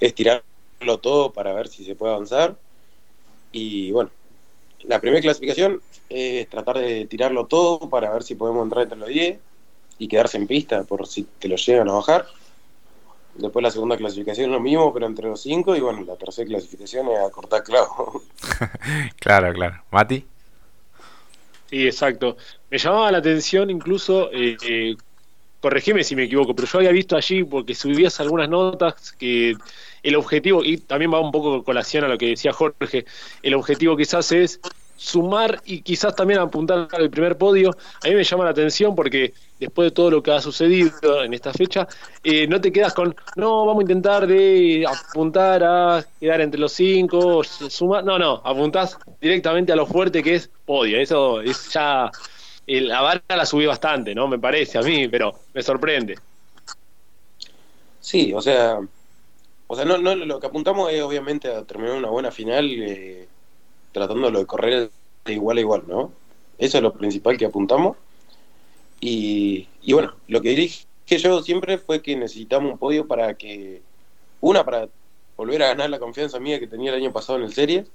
es 0.00 0.14
tirarlo 0.14 0.98
todo 1.00 1.32
para 1.32 1.52
ver 1.52 1.68
si 1.68 1.84
se 1.84 1.94
puede 1.94 2.14
avanzar. 2.14 2.56
Y 3.52 3.90
bueno, 3.92 4.10
la 4.84 5.00
primera 5.00 5.20
clasificación 5.20 5.82
es 6.08 6.48
tratar 6.48 6.78
de 6.78 7.06
tirarlo 7.06 7.46
todo 7.46 7.90
para 7.90 8.10
ver 8.12 8.22
si 8.22 8.34
podemos 8.34 8.64
entrar 8.64 8.84
entre 8.84 8.98
los 8.98 9.08
10 9.08 9.38
y 10.02 10.08
quedarse 10.08 10.36
en 10.36 10.48
pista 10.48 10.82
por 10.82 11.06
si 11.06 11.22
te 11.38 11.46
lo 11.46 11.54
llegan 11.54 11.88
a 11.88 11.92
bajar. 11.92 12.26
Después 13.36 13.62
la 13.62 13.70
segunda 13.70 13.96
clasificación 13.96 14.46
es 14.46 14.52
lo 14.52 14.60
mismo, 14.60 14.92
pero 14.92 15.06
entre 15.06 15.28
los 15.28 15.40
5. 15.40 15.76
Y 15.76 15.80
bueno, 15.80 16.02
la 16.02 16.16
tercera 16.16 16.48
clasificación 16.48 17.08
es 17.08 17.20
a 17.20 17.30
cortar 17.30 17.62
clavo. 17.62 18.20
claro, 19.20 19.52
claro. 19.52 19.80
Mati. 19.92 20.26
Sí, 21.70 21.86
exacto. 21.86 22.36
Me 22.68 22.78
llamaba 22.78 23.12
la 23.12 23.18
atención 23.18 23.70
incluso 23.70 24.28
eh, 24.32 24.56
eh, 24.64 24.96
corregime 25.60 26.02
si 26.02 26.16
me 26.16 26.24
equivoco, 26.24 26.56
pero 26.56 26.66
yo 26.66 26.78
había 26.78 26.90
visto 26.90 27.16
allí, 27.16 27.44
porque 27.44 27.76
subías 27.76 28.18
algunas 28.18 28.48
notas, 28.48 29.12
que 29.12 29.54
el 30.02 30.16
objetivo, 30.16 30.64
y 30.64 30.78
también 30.78 31.12
va 31.14 31.20
un 31.20 31.30
poco 31.30 31.52
con 31.52 31.62
colación 31.62 32.02
a 32.02 32.08
lo 32.08 32.18
que 32.18 32.30
decía 32.30 32.52
Jorge, 32.52 33.04
el 33.44 33.54
objetivo 33.54 33.96
quizás 33.96 34.32
es 34.32 34.60
sumar 35.02 35.60
y 35.64 35.82
quizás 35.82 36.14
también 36.14 36.38
apuntar 36.38 36.86
al 36.92 37.10
primer 37.10 37.36
podio. 37.36 37.70
A 38.04 38.08
mí 38.08 38.14
me 38.14 38.22
llama 38.22 38.44
la 38.44 38.50
atención 38.50 38.94
porque 38.94 39.34
después 39.58 39.86
de 39.86 39.90
todo 39.90 40.10
lo 40.12 40.22
que 40.22 40.30
ha 40.30 40.40
sucedido 40.40 41.24
en 41.24 41.34
esta 41.34 41.52
fecha, 41.52 41.88
eh, 42.22 42.46
no 42.46 42.60
te 42.60 42.70
quedas 42.70 42.94
con, 42.94 43.14
no, 43.34 43.66
vamos 43.66 43.80
a 43.80 43.82
intentar 43.82 44.26
de 44.28 44.84
apuntar 44.86 45.64
a 45.64 46.04
quedar 46.20 46.40
entre 46.40 46.60
los 46.60 46.72
cinco, 46.72 47.42
sumar, 47.42 48.04
no, 48.04 48.16
no, 48.16 48.40
apuntás 48.44 48.96
directamente 49.20 49.72
a 49.72 49.76
lo 49.76 49.86
fuerte 49.86 50.22
que 50.22 50.36
es 50.36 50.48
podio. 50.64 50.98
Eso 50.98 51.40
es 51.40 51.68
ya 51.72 52.08
la 52.66 53.00
vara 53.00 53.22
la 53.28 53.44
subí 53.44 53.66
bastante, 53.66 54.14
¿no? 54.14 54.28
Me 54.28 54.38
parece 54.38 54.78
a 54.78 54.82
mí, 54.82 55.08
pero 55.08 55.32
me 55.52 55.62
sorprende. 55.62 56.16
Sí, 57.98 58.32
o 58.32 58.40
sea, 58.40 58.78
o 59.66 59.74
sea, 59.74 59.84
no, 59.84 59.98
no, 59.98 60.14
lo 60.14 60.38
que 60.38 60.46
apuntamos 60.46 60.92
es 60.92 61.02
obviamente 61.02 61.48
a 61.48 61.64
terminar 61.64 61.96
una 61.96 62.08
buena 62.08 62.30
final, 62.30 62.70
eh, 62.70 63.26
tratándolo 63.92 64.38
de 64.38 64.46
correr 64.46 64.90
de 65.24 65.32
igual 65.32 65.58
a 65.58 65.60
igual, 65.60 65.84
¿no? 65.86 66.12
Eso 66.58 66.78
es 66.78 66.82
lo 66.82 66.92
principal 66.92 67.36
que 67.38 67.46
apuntamos. 67.46 67.96
Y, 69.00 69.68
y 69.82 69.92
bueno, 69.92 70.14
lo 70.28 70.40
que 70.40 70.50
dije 70.50 70.86
yo 71.18 71.42
siempre 71.42 71.78
fue 71.78 72.02
que 72.02 72.16
necesitamos 72.16 72.72
un 72.72 72.78
podio 72.78 73.06
para 73.06 73.34
que, 73.34 73.82
una, 74.40 74.64
para 74.64 74.88
volver 75.36 75.62
a 75.62 75.68
ganar 75.68 75.90
la 75.90 75.98
confianza 75.98 76.38
mía 76.38 76.60
que 76.60 76.66
tenía 76.66 76.90
el 76.90 77.02
año 77.02 77.12
pasado 77.12 77.38
en 77.38 77.44
el 77.44 77.52
serie, 77.52 77.86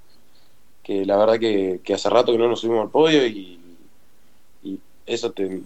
que 0.83 1.05
la 1.05 1.17
verdad 1.17 1.39
que, 1.39 1.81
hace 1.93 2.09
rato 2.09 2.31
que 2.31 2.37
no 2.37 2.47
nos 2.47 2.61
subimos 2.61 2.83
al 2.83 2.91
podio 2.91 3.25
y, 3.25 3.59
eso 5.05 5.31
te, 5.31 5.61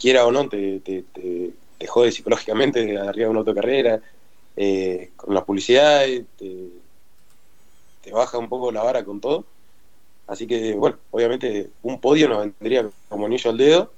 quiera 0.00 0.26
o 0.26 0.32
no, 0.32 0.48
te, 0.48 0.80
te, 0.80 1.04
te, 1.12 1.86
jode 1.86 2.10
psicológicamente 2.10 2.98
arriba 2.98 3.26
de 3.26 3.30
una 3.30 3.38
autocarrera, 3.38 4.00
eh, 4.56 5.12
con 5.14 5.32
las 5.32 5.44
publicidades, 5.44 6.24
te, 6.36 6.70
te 8.02 8.12
baja 8.12 8.38
un 8.38 8.48
poco 8.48 8.72
la 8.72 8.82
vara 8.82 9.04
con 9.04 9.20
todo. 9.20 9.44
Así 10.26 10.46
que, 10.46 10.74
bueno, 10.74 10.98
obviamente 11.10 11.70
un 11.82 12.00
podio 12.00 12.28
nos 12.28 12.40
vendría 12.40 12.88
como 13.08 13.26
anillo 13.26 13.50
al 13.50 13.56
dedo. 13.56 13.92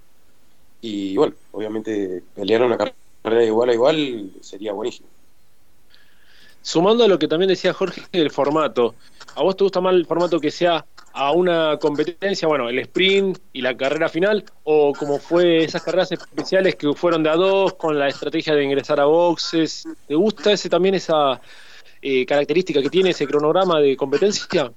Y 0.80 1.16
bueno, 1.16 1.34
obviamente 1.52 2.22
pelear 2.34 2.62
una 2.62 2.78
carrera 2.78 3.44
igual 3.44 3.70
a 3.70 3.74
igual 3.74 4.30
sería 4.40 4.72
buenísimo. 4.72 5.08
Sumando 6.62 7.04
a 7.04 7.08
lo 7.08 7.18
que 7.18 7.28
también 7.28 7.48
decía 7.48 7.72
Jorge 7.72 8.02
del 8.12 8.30
formato, 8.30 8.94
¿a 9.34 9.42
vos 9.42 9.56
te 9.56 9.64
gusta 9.64 9.80
más 9.80 9.94
el 9.94 10.06
formato 10.06 10.40
que 10.40 10.50
sea 10.50 10.84
a 11.12 11.32
una 11.32 11.76
competencia, 11.78 12.46
bueno, 12.46 12.68
el 12.68 12.78
sprint 12.78 13.38
y 13.52 13.62
la 13.62 13.76
carrera 13.76 14.08
final, 14.08 14.44
o 14.62 14.92
como 14.92 15.18
fue 15.18 15.64
esas 15.64 15.82
carreras 15.82 16.12
especiales 16.12 16.76
que 16.76 16.92
fueron 16.94 17.24
de 17.24 17.30
a 17.30 17.34
dos 17.34 17.74
con 17.74 17.98
la 17.98 18.08
estrategia 18.08 18.54
de 18.54 18.62
ingresar 18.62 19.00
a 19.00 19.06
boxes? 19.06 19.88
¿Te 20.06 20.14
gusta 20.14 20.52
ese 20.52 20.68
también 20.68 20.94
esa 20.94 21.40
eh, 22.02 22.26
característica 22.26 22.82
que 22.82 22.90
tiene 22.90 23.10
ese 23.10 23.26
cronograma 23.26 23.80
de 23.80 23.96
competencia? 23.96 24.72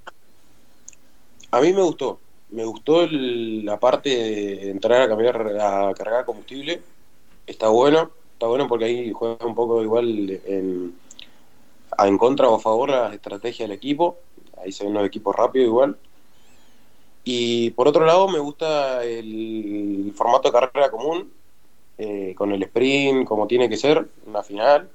A 1.51 1.61
mí 1.61 1.71
me 1.73 1.81
gustó, 1.81 2.19
me 2.49 2.65
gustó 2.65 3.05
la 3.07 3.79
parte 3.79 4.09
de 4.09 4.71
entrar 4.71 5.01
a 5.01 5.07
cambiar 5.07 5.35
a 5.59 5.93
cargar 5.93 6.25
combustible, 6.25 6.81
está 7.45 7.69
bueno, 7.69 8.11
está 8.33 8.47
bueno 8.47 8.67
porque 8.67 8.85
ahí 8.85 9.11
juega 9.11 9.45
un 9.45 9.55
poco 9.55 9.83
igual 9.83 10.41
en, 10.45 10.95
en 11.97 12.17
contra 12.17 12.49
o 12.49 12.55
a 12.55 12.59
favor 12.59 12.89
la 12.89 13.13
estrategia 13.13 13.65
del 13.65 13.75
equipo, 13.75 14.17
ahí 14.61 14.71
se 14.71 14.83
ven 14.83 14.93
los 14.93 15.05
equipos 15.05 15.35
rápidos 15.35 15.67
igual. 15.67 15.97
Y 17.25 17.71
por 17.71 17.87
otro 17.87 18.05
lado 18.05 18.27
me 18.27 18.39
gusta 18.39 19.03
el 19.05 20.11
formato 20.15 20.49
de 20.49 20.53
carrera 20.53 20.91
común, 20.91 21.31
eh, 21.97 22.33
con 22.35 22.51
el 22.51 22.63
sprint 22.63 23.25
como 23.25 23.47
tiene 23.47 23.69
que 23.69 23.77
ser, 23.77 24.07
una 24.25 24.43
final. 24.43 24.89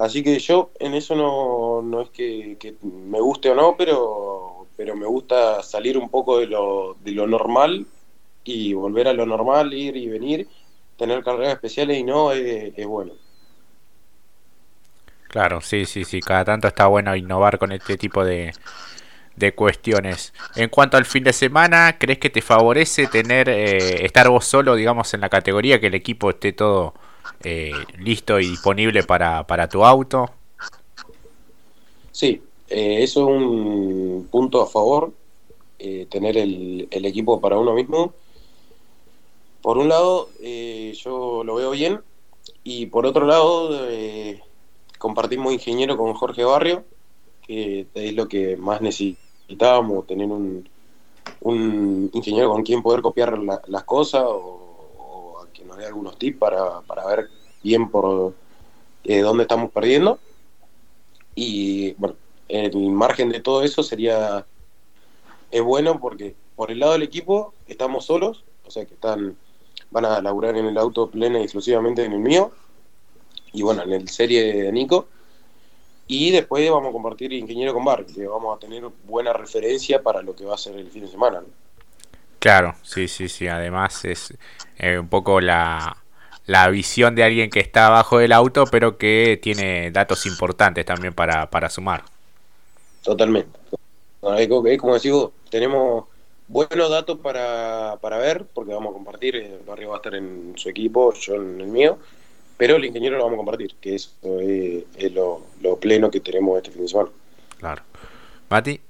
Así 0.00 0.22
que 0.22 0.38
yo 0.38 0.70
en 0.80 0.94
eso 0.94 1.14
no, 1.14 1.82
no 1.82 2.00
es 2.00 2.08
que, 2.08 2.56
me 2.82 3.20
guste 3.20 3.50
o 3.50 3.54
no, 3.54 3.76
pero 3.76 4.66
pero 4.74 4.96
me 4.96 5.04
gusta 5.04 5.62
salir 5.62 5.98
un 5.98 6.08
poco 6.08 6.38
de 6.38 6.46
lo, 6.46 6.96
de 7.04 7.12
lo 7.12 7.26
normal 7.26 7.86
y 8.42 8.72
volver 8.72 9.08
a 9.08 9.12
lo 9.12 9.26
normal, 9.26 9.74
ir 9.74 9.94
y 9.98 10.08
venir, 10.08 10.48
tener 10.96 11.22
carreras 11.22 11.52
especiales 11.52 11.98
y 11.98 12.02
no 12.02 12.32
es, 12.32 12.74
bueno. 12.86 13.12
Claro, 15.28 15.60
sí, 15.60 15.84
sí, 15.84 16.06
sí, 16.06 16.20
cada 16.20 16.46
tanto 16.46 16.66
está 16.66 16.86
bueno 16.86 17.14
innovar 17.14 17.58
con 17.58 17.70
este 17.70 17.98
tipo 17.98 18.24
de, 18.24 18.54
de 19.36 19.54
cuestiones. 19.54 20.32
En 20.56 20.70
cuanto 20.70 20.96
al 20.96 21.04
fin 21.04 21.24
de 21.24 21.34
semana, 21.34 21.98
¿crees 21.98 22.18
que 22.18 22.30
te 22.30 22.40
favorece 22.40 23.06
tener 23.06 23.50
eh, 23.50 24.06
estar 24.06 24.30
vos 24.30 24.46
solo, 24.46 24.76
digamos, 24.76 25.12
en 25.12 25.20
la 25.20 25.28
categoría, 25.28 25.78
que 25.78 25.88
el 25.88 25.94
equipo 25.94 26.30
esté 26.30 26.54
todo 26.54 26.94
eh, 27.42 27.72
listo 27.98 28.38
y 28.38 28.48
disponible 28.48 29.02
para, 29.02 29.46
para 29.46 29.68
tu 29.68 29.84
auto? 29.84 30.30
Sí, 32.12 32.42
eh, 32.68 33.02
eso 33.02 33.20
es 33.20 33.26
un 33.26 34.28
punto 34.30 34.62
a 34.62 34.66
favor, 34.66 35.12
eh, 35.78 36.06
tener 36.10 36.36
el, 36.36 36.88
equipo 36.90 37.40
para 37.40 37.58
uno 37.58 37.74
mismo. 37.74 38.12
Por 39.62 39.78
un 39.78 39.88
lado, 39.88 40.28
eh, 40.40 40.92
yo 41.02 41.44
lo 41.44 41.54
veo 41.54 41.70
bien, 41.70 42.00
y 42.62 42.86
por 42.86 43.06
otro 43.06 43.26
lado, 43.26 43.70
compartimos 44.98 45.52
ingeniero 45.52 45.96
con 45.96 46.14
Jorge 46.14 46.44
Barrio, 46.44 46.84
que 47.46 47.86
es 47.94 48.14
lo 48.14 48.28
que 48.28 48.56
más 48.56 48.80
necesitábamos, 48.80 50.06
tener 50.06 50.26
un, 50.26 50.68
un 51.40 52.10
ingeniero 52.12 52.50
con 52.50 52.62
quien 52.62 52.82
poder 52.82 53.02
copiar 53.02 53.38
las 53.38 53.84
cosas 53.84 54.24
o, 54.26 54.69
algunos 55.84 56.18
tips 56.18 56.38
para, 56.38 56.80
para 56.82 57.06
ver 57.06 57.28
bien 57.62 57.90
por 57.90 58.34
dónde 59.04 59.42
estamos 59.42 59.70
perdiendo. 59.70 60.18
Y 61.34 61.92
bueno, 61.94 62.16
el 62.48 62.74
margen 62.90 63.30
de 63.30 63.40
todo 63.40 63.62
eso 63.62 63.82
sería 63.82 64.44
es 65.50 65.62
bueno 65.62 65.98
porque 66.00 66.34
por 66.56 66.70
el 66.70 66.78
lado 66.78 66.92
del 66.92 67.02
equipo 67.02 67.54
estamos 67.66 68.04
solos, 68.04 68.44
o 68.66 68.70
sea 68.70 68.84
que 68.84 68.94
están 68.94 69.36
van 69.90 70.04
a 70.04 70.22
laburar 70.22 70.56
en 70.56 70.66
el 70.66 70.78
auto 70.78 71.10
plena 71.10 71.40
y 71.40 71.42
exclusivamente 71.42 72.04
en 72.04 72.12
el 72.12 72.20
mío 72.20 72.52
y 73.52 73.62
bueno, 73.62 73.82
en 73.82 73.92
el 73.92 74.08
serie 74.08 74.64
de 74.64 74.72
Nico. 74.72 75.08
Y 76.06 76.32
después 76.32 76.68
vamos 76.68 76.88
a 76.88 76.92
compartir 76.92 77.32
ingeniero 77.32 77.72
con 77.72 77.84
Bar, 77.84 78.04
que 78.04 78.26
vamos 78.26 78.56
a 78.56 78.58
tener 78.58 78.84
buena 79.04 79.32
referencia 79.32 80.02
para 80.02 80.22
lo 80.22 80.34
que 80.34 80.44
va 80.44 80.54
a 80.54 80.58
ser 80.58 80.76
el 80.76 80.90
fin 80.90 81.02
de 81.02 81.08
semana. 81.08 81.42
Claro, 82.40 82.74
sí, 82.82 83.06
sí, 83.06 83.28
sí. 83.28 83.46
Además 83.46 84.04
es 84.04 84.34
eh, 84.78 84.98
un 84.98 85.08
poco 85.08 85.40
la, 85.40 85.96
la 86.46 86.68
visión 86.68 87.14
de 87.14 87.22
alguien 87.22 87.48
que 87.48 87.60
está 87.60 87.86
abajo 87.86 88.18
del 88.18 88.32
auto, 88.32 88.64
pero 88.64 88.98
que 88.98 89.38
tiene 89.40 89.92
datos 89.92 90.26
importantes 90.26 90.84
también 90.84 91.14
para, 91.14 91.48
para 91.48 91.70
sumar. 91.70 92.02
Totalmente. 93.02 93.58
como 94.20 94.94
decimos, 94.94 95.30
tenemos 95.48 96.06
buenos 96.48 96.90
datos 96.90 97.18
para, 97.20 97.98
para 98.00 98.18
ver, 98.18 98.44
porque 98.52 98.74
vamos 98.74 98.90
a 98.90 98.94
compartir, 98.94 99.36
el 99.36 99.60
barrio 99.66 99.90
va 99.90 99.96
a 99.96 99.98
estar 99.98 100.14
en 100.14 100.54
su 100.56 100.68
equipo, 100.68 101.14
yo 101.14 101.36
en 101.36 101.60
el 101.60 101.68
mío, 101.68 101.98
pero 102.56 102.76
el 102.76 102.84
ingeniero 102.84 103.16
lo 103.16 103.24
vamos 103.24 103.36
a 103.36 103.44
compartir, 103.44 103.76
que 103.80 103.94
eso 103.94 104.10
es, 104.40 105.12
lo, 105.12 105.42
pleno 105.80 106.10
que 106.10 106.20
tenemos 106.20 106.58
este 106.58 106.72
fin 106.72 106.82
de 106.82 106.88
semana. 106.88 107.10
Claro. 107.58 107.82
Mati. 108.48 108.80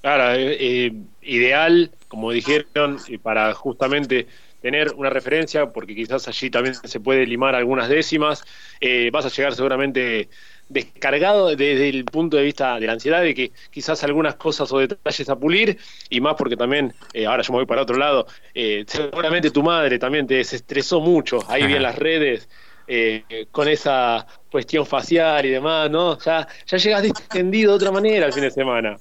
Claro, 0.00 0.34
eh, 0.34 0.56
eh, 0.60 0.92
ideal, 1.22 1.90
como 2.08 2.30
dijeron, 2.30 2.98
para 3.22 3.52
justamente 3.54 4.26
tener 4.60 4.92
una 4.94 5.10
referencia, 5.10 5.66
porque 5.66 5.94
quizás 5.94 6.26
allí 6.28 6.50
también 6.50 6.74
se 6.74 7.00
puede 7.00 7.26
limar 7.26 7.54
algunas 7.54 7.88
décimas. 7.88 8.44
Eh, 8.80 9.10
vas 9.12 9.24
a 9.24 9.28
llegar 9.28 9.54
seguramente 9.54 10.28
descargado 10.68 11.48
desde 11.56 11.88
el 11.88 12.04
punto 12.04 12.36
de 12.36 12.42
vista 12.42 12.78
de 12.78 12.86
la 12.86 12.92
ansiedad, 12.92 13.22
de 13.22 13.34
que 13.34 13.52
quizás 13.70 14.02
algunas 14.04 14.34
cosas 14.34 14.70
o 14.72 14.78
detalles 14.78 15.28
a 15.28 15.36
pulir, 15.36 15.78
y 16.10 16.20
más 16.20 16.34
porque 16.34 16.56
también, 16.56 16.92
eh, 17.12 17.26
ahora 17.26 17.42
yo 17.42 17.52
me 17.52 17.58
voy 17.60 17.66
para 17.66 17.82
otro 17.82 17.96
lado, 17.96 18.26
eh, 18.54 18.84
seguramente 18.86 19.50
tu 19.50 19.62
madre 19.62 19.98
también 19.98 20.26
te 20.26 20.34
desestresó 20.34 21.00
mucho 21.00 21.38
ahí 21.48 21.66
vi 21.66 21.74
en 21.74 21.82
las 21.82 21.96
redes. 21.98 22.48
Eh, 22.90 23.46
con 23.50 23.68
esa 23.68 24.26
cuestión 24.50 24.86
facial 24.86 25.44
y 25.44 25.50
demás, 25.50 25.90
¿no? 25.90 26.18
Ya, 26.20 26.48
ya 26.66 26.78
llegas 26.78 27.02
distendido 27.02 27.72
de 27.72 27.76
otra 27.76 27.92
manera 27.92 28.24
el 28.24 28.32
fin 28.32 28.44
de 28.44 28.50
semana. 28.50 28.98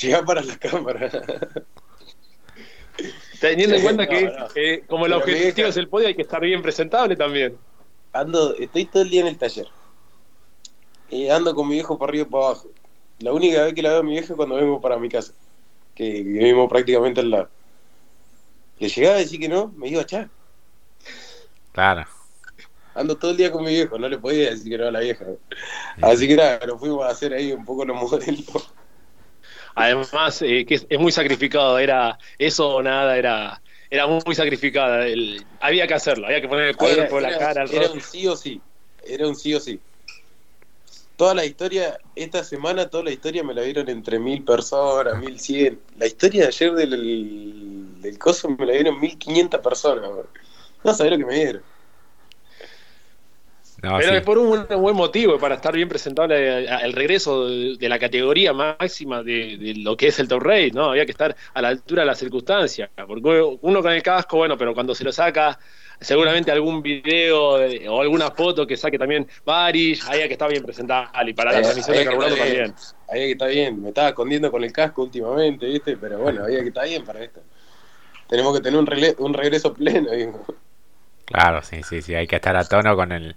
Llega 0.00 0.24
para 0.24 0.42
la 0.42 0.56
cámara. 0.58 1.10
Teniendo 3.40 3.76
en 3.76 3.82
cuenta 3.82 4.06
que, 4.06 4.84
como 4.86 5.06
el 5.06 5.12
objetivo 5.12 5.68
es 5.68 5.76
el 5.76 5.88
podio, 5.88 6.08
hay 6.08 6.14
que 6.14 6.22
estar 6.22 6.40
bien 6.40 6.62
presentable 6.62 7.16
también. 7.16 7.58
Ando, 8.12 8.56
estoy 8.56 8.86
todo 8.86 9.02
el 9.02 9.10
día 9.10 9.22
en 9.22 9.26
el 9.26 9.38
taller 9.38 9.66
y 11.10 11.28
ando 11.28 11.54
con 11.54 11.68
mi 11.68 11.74
viejo 11.74 11.98
para 11.98 12.10
arriba 12.10 12.26
y 12.26 12.30
para 12.30 12.46
abajo. 12.46 12.68
La 13.20 13.32
única 13.32 13.64
vez 13.64 13.74
que 13.74 13.82
la 13.82 13.90
veo 13.90 14.00
a 14.00 14.02
mi 14.02 14.12
viejo 14.12 14.32
es 14.32 14.36
cuando 14.36 14.56
vengo 14.56 14.80
para 14.80 14.98
mi 14.98 15.08
casa, 15.08 15.32
que 15.94 16.22
vivimos 16.22 16.68
prácticamente 16.68 17.20
al 17.20 17.30
lado. 17.30 17.48
Le 18.78 18.88
llegaba 18.88 19.16
a 19.16 19.18
decir 19.18 19.38
que 19.38 19.48
no, 19.48 19.68
me 19.76 19.88
iba 19.88 20.00
a 20.00 20.02
echar. 20.02 20.28
Claro. 21.72 22.04
Ando 22.94 23.16
todo 23.16 23.30
el 23.32 23.36
día 23.36 23.50
con 23.50 23.64
mi 23.64 23.70
viejo, 23.70 23.98
no 23.98 24.08
le 24.08 24.18
podía 24.18 24.50
decir 24.50 24.70
que 24.70 24.78
no 24.78 24.88
a 24.88 24.90
la 24.90 25.00
vieja. 25.00 25.24
Así 26.00 26.26
que 26.26 26.36
nada, 26.36 26.60
lo 26.66 26.78
fuimos 26.78 27.04
a 27.04 27.08
hacer 27.08 27.32
ahí 27.32 27.52
un 27.52 27.64
poco 27.64 27.84
los 27.84 27.96
modelos. 27.96 28.72
Además, 29.74 30.42
eh, 30.42 30.64
que 30.66 30.74
es, 30.74 30.98
muy 30.98 31.12
sacrificado, 31.12 31.78
era 31.78 32.18
eso 32.38 32.68
o 32.68 32.82
nada, 32.82 33.16
era 33.16 33.60
era 33.90 34.06
muy, 34.06 34.34
sacrificada. 34.34 35.04
había 35.60 35.86
que 35.86 35.94
hacerlo, 35.94 36.26
había 36.26 36.40
que 36.40 36.48
poner 36.48 36.68
el 36.68 36.76
cuerpo, 36.76 37.20
la 37.20 37.38
cara, 37.38 37.62
el 37.62 37.72
Era 37.72 37.90
un 37.90 38.00
sí 38.00 38.26
o 38.26 38.36
sí, 38.36 38.60
era 39.06 39.28
un 39.28 39.36
sí 39.36 39.54
o 39.54 39.60
sí 39.60 39.80
toda 41.16 41.34
la 41.34 41.44
historia, 41.44 41.98
esta 42.16 42.42
semana 42.42 42.88
toda 42.88 43.04
la 43.04 43.10
historia 43.10 43.44
me 43.44 43.54
la 43.54 43.62
vieron 43.62 43.88
entre 43.88 44.18
mil 44.18 44.42
personas, 44.44 45.18
mil 45.18 45.38
cien. 45.38 45.80
La 45.96 46.06
historia 46.06 46.42
de 46.42 46.48
ayer 46.48 46.72
del, 46.72 48.00
del 48.00 48.18
coso 48.18 48.48
me 48.48 48.66
la 48.66 48.72
vieron 48.72 49.00
mil 49.00 49.16
quinientas 49.18 49.60
personas. 49.60 50.10
No 50.82 50.94
sabés 50.94 51.12
lo 51.12 51.18
que 51.18 51.26
me 51.26 51.34
dieron. 51.34 51.62
Pero 53.98 54.16
es 54.16 54.22
por 54.22 54.38
un, 54.38 54.66
buen 54.68 54.96
motivo, 54.96 55.38
para 55.38 55.56
estar 55.56 55.74
bien 55.74 55.88
presentable 55.88 56.64
el 56.64 56.92
regreso 56.92 57.48
de, 57.48 57.88
la 57.88 57.98
categoría 57.98 58.52
máxima 58.52 59.22
de, 59.22 59.74
lo 59.78 59.96
que 59.96 60.08
es 60.08 60.18
el 60.18 60.28
Top 60.28 60.42
Race, 60.42 60.70
¿no? 60.72 60.90
Había 60.90 61.04
que 61.04 61.12
estar 61.12 61.34
a 61.52 61.62
la 61.62 61.68
altura 61.68 62.02
de 62.02 62.06
las 62.06 62.18
circunstancias. 62.18 62.90
Porque 63.06 63.42
uno 63.60 63.82
con 63.82 63.92
el 63.92 64.02
casco, 64.02 64.38
bueno, 64.38 64.56
pero 64.56 64.74
cuando 64.74 64.94
se 64.94 65.04
lo 65.04 65.12
saca 65.12 65.58
seguramente 66.00 66.50
algún 66.50 66.82
video 66.82 67.56
o 67.88 68.00
alguna 68.00 68.30
foto 68.30 68.66
que 68.66 68.76
saque 68.76 68.98
también 68.98 69.26
Baris, 69.44 70.06
ahí 70.08 70.26
que 70.26 70.32
está 70.34 70.48
bien 70.48 70.62
presentado 70.62 71.08
y 71.26 71.32
para 71.32 71.52
la 71.52 71.62
transmisión 71.62 71.96
de 71.96 72.04
carburado 72.04 72.36
también. 72.36 72.74
Ahí 73.08 73.20
que 73.20 73.32
está 73.32 73.46
bien, 73.46 73.82
me 73.82 73.88
estaba 73.88 74.08
escondiendo 74.08 74.50
con 74.50 74.64
el 74.64 74.72
casco 74.72 75.02
últimamente, 75.02 75.66
¿viste? 75.66 75.96
Pero 75.96 76.18
bueno, 76.18 76.44
ahí 76.44 76.56
que 76.56 76.68
está 76.68 76.84
bien 76.84 77.04
para 77.04 77.22
esto. 77.22 77.40
Tenemos 78.28 78.54
que 78.56 78.62
tener 78.62 78.78
un, 78.78 78.88
un 79.18 79.34
regreso 79.34 79.72
pleno, 79.72 80.10
Claro, 81.26 81.62
sí, 81.62 81.82
sí, 81.82 82.02
sí, 82.02 82.14
hay 82.14 82.26
que 82.26 82.36
estar 82.36 82.54
a 82.54 82.64
tono 82.64 82.94
con 82.96 83.10
el 83.10 83.34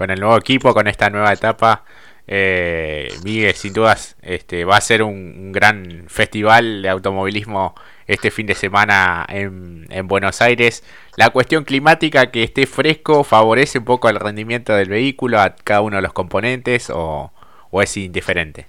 con 0.00 0.10
el 0.10 0.18
nuevo 0.18 0.38
equipo, 0.38 0.72
con 0.72 0.88
esta 0.88 1.10
nueva 1.10 1.30
etapa. 1.30 1.84
Eh, 2.26 3.12
Miguel, 3.22 3.54
sin 3.54 3.74
dudas, 3.74 4.16
este, 4.22 4.64
va 4.64 4.78
a 4.78 4.80
ser 4.80 5.02
un, 5.02 5.52
gran 5.52 6.06
festival 6.08 6.80
de 6.80 6.88
automovilismo 6.88 7.74
este 8.06 8.30
fin 8.30 8.46
de 8.46 8.54
semana 8.54 9.26
en, 9.28 10.08
Buenos 10.08 10.40
Aires. 10.40 10.84
La 11.16 11.28
cuestión 11.28 11.64
climática, 11.64 12.30
que 12.30 12.42
esté 12.42 12.64
fresco, 12.66 13.24
favorece 13.24 13.76
un 13.76 13.84
poco 13.84 14.08
el 14.08 14.16
rendimiento 14.16 14.72
del 14.72 14.88
vehículo 14.88 15.38
a 15.38 15.54
cada 15.54 15.82
uno 15.82 15.96
de 15.96 16.02
los 16.02 16.14
componentes 16.14 16.88
o, 16.88 17.30
es 17.72 17.94
indiferente. 17.98 18.68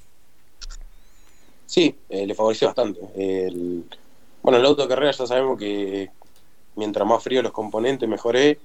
Sí, 1.65 1.95
eh, 2.09 2.27
le 2.27 2.35
favorece 2.35 2.65
bastante. 2.65 3.00
bueno, 4.43 4.57
el 4.57 4.65
auto 4.65 4.81
de 4.81 4.89
carrera 4.89 5.11
ya 5.13 5.25
sabemos 5.25 5.57
que 5.57 6.09
mientras 6.75 7.07
más 7.07 7.23
frío 7.23 7.41
los 7.41 7.53
componentes, 7.53 8.09
mejor 8.09 8.35
es. 8.35 8.57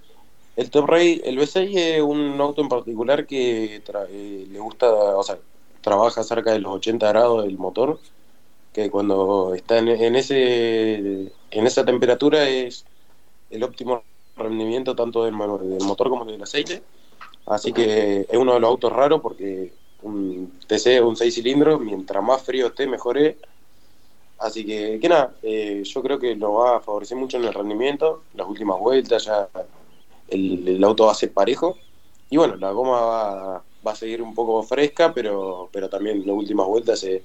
El 0.56 0.70
Top 0.70 0.86
Ray, 0.88 1.20
el 1.24 1.38
V6 1.38 1.76
es 1.76 2.00
un 2.00 2.40
auto 2.40 2.62
en 2.62 2.68
particular 2.70 3.26
que 3.26 3.76
eh, 3.76 4.46
le 4.50 4.58
gusta, 4.58 4.90
o 4.90 5.22
sea, 5.22 5.38
trabaja 5.82 6.22
cerca 6.22 6.52
de 6.52 6.60
los 6.60 6.72
80 6.72 7.06
grados 7.08 7.44
del 7.44 7.58
motor, 7.58 8.00
que 8.72 8.90
cuando 8.90 9.54
está 9.54 9.78
en, 9.78 10.16
ese 10.16 11.30
en 11.50 11.66
esa 11.66 11.84
temperatura 11.84 12.48
es 12.48 12.86
el 13.50 13.62
óptimo 13.62 14.02
rendimiento 14.36 14.96
tanto 14.96 15.24
del, 15.24 15.36
del 15.36 15.84
motor 15.86 16.08
como 16.08 16.24
del 16.24 16.42
aceite. 16.42 16.82
Así 17.46 17.72
que 17.72 18.26
es 18.28 18.38
uno 18.38 18.54
de 18.54 18.60
los 18.60 18.68
autos 18.68 18.92
raros 18.92 19.20
porque 19.20 19.72
un 20.02 20.52
TC 20.66 21.02
un 21.02 21.16
6 21.16 21.34
cilindros, 21.34 21.80
mientras 21.80 22.22
más 22.22 22.42
frío 22.42 22.68
esté, 22.68 22.86
mejor 22.86 23.18
es. 23.18 23.36
Así 24.38 24.66
que, 24.66 24.98
que 25.00 25.08
nada, 25.08 25.34
eh, 25.42 25.82
yo 25.84 26.02
creo 26.02 26.18
que 26.18 26.34
lo 26.34 26.54
va 26.54 26.76
a 26.76 26.80
favorecer 26.80 27.16
mucho 27.16 27.36
en 27.36 27.44
el 27.44 27.54
rendimiento. 27.54 28.22
Las 28.34 28.46
últimas 28.48 28.78
vueltas 28.78 29.24
ya 29.24 29.48
el, 30.28 30.82
auto 30.84 31.06
va 31.06 31.12
a 31.12 31.16
ser 31.16 31.32
parejo. 31.32 31.76
Y 32.30 32.36
bueno, 32.36 32.56
la 32.56 32.70
goma 32.72 33.00
va, 33.00 33.62
va, 33.86 33.92
a 33.92 33.96
seguir 33.96 34.22
un 34.22 34.34
poco 34.34 34.62
fresca, 34.62 35.12
pero, 35.14 35.68
pero 35.72 35.88
también 35.88 36.16
en 36.18 36.26
las 36.26 36.36
últimas 36.36 36.66
vueltas 36.66 37.00
se, 37.00 37.22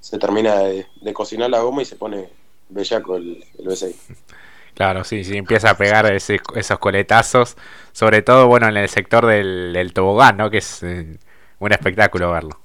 se 0.00 0.18
termina 0.18 0.58
de, 0.58 0.86
cocinar 1.14 1.48
la 1.48 1.60
goma 1.60 1.82
y 1.82 1.86
se 1.86 1.96
pone 1.96 2.28
bellaco 2.68 3.16
el, 3.16 3.44
el 3.58 3.66
V6. 3.66 3.94
Claro, 4.74 5.04
sí, 5.04 5.22
sí, 5.22 5.36
empieza 5.36 5.70
a 5.70 5.76
pegar 5.76 6.10
esos 6.12 6.78
coletazos, 6.78 7.56
sobre 7.92 8.22
todo, 8.22 8.46
bueno, 8.46 8.68
en 8.68 8.76
el 8.78 8.88
sector 8.88 9.26
del, 9.26 9.92
tobogán, 9.92 10.38
¿no? 10.38 10.50
Que 10.50 10.58
es 10.58 10.82
eh, 10.82 11.18
un 11.58 11.72
espectáculo 11.72 12.32
verlo. 12.32 12.58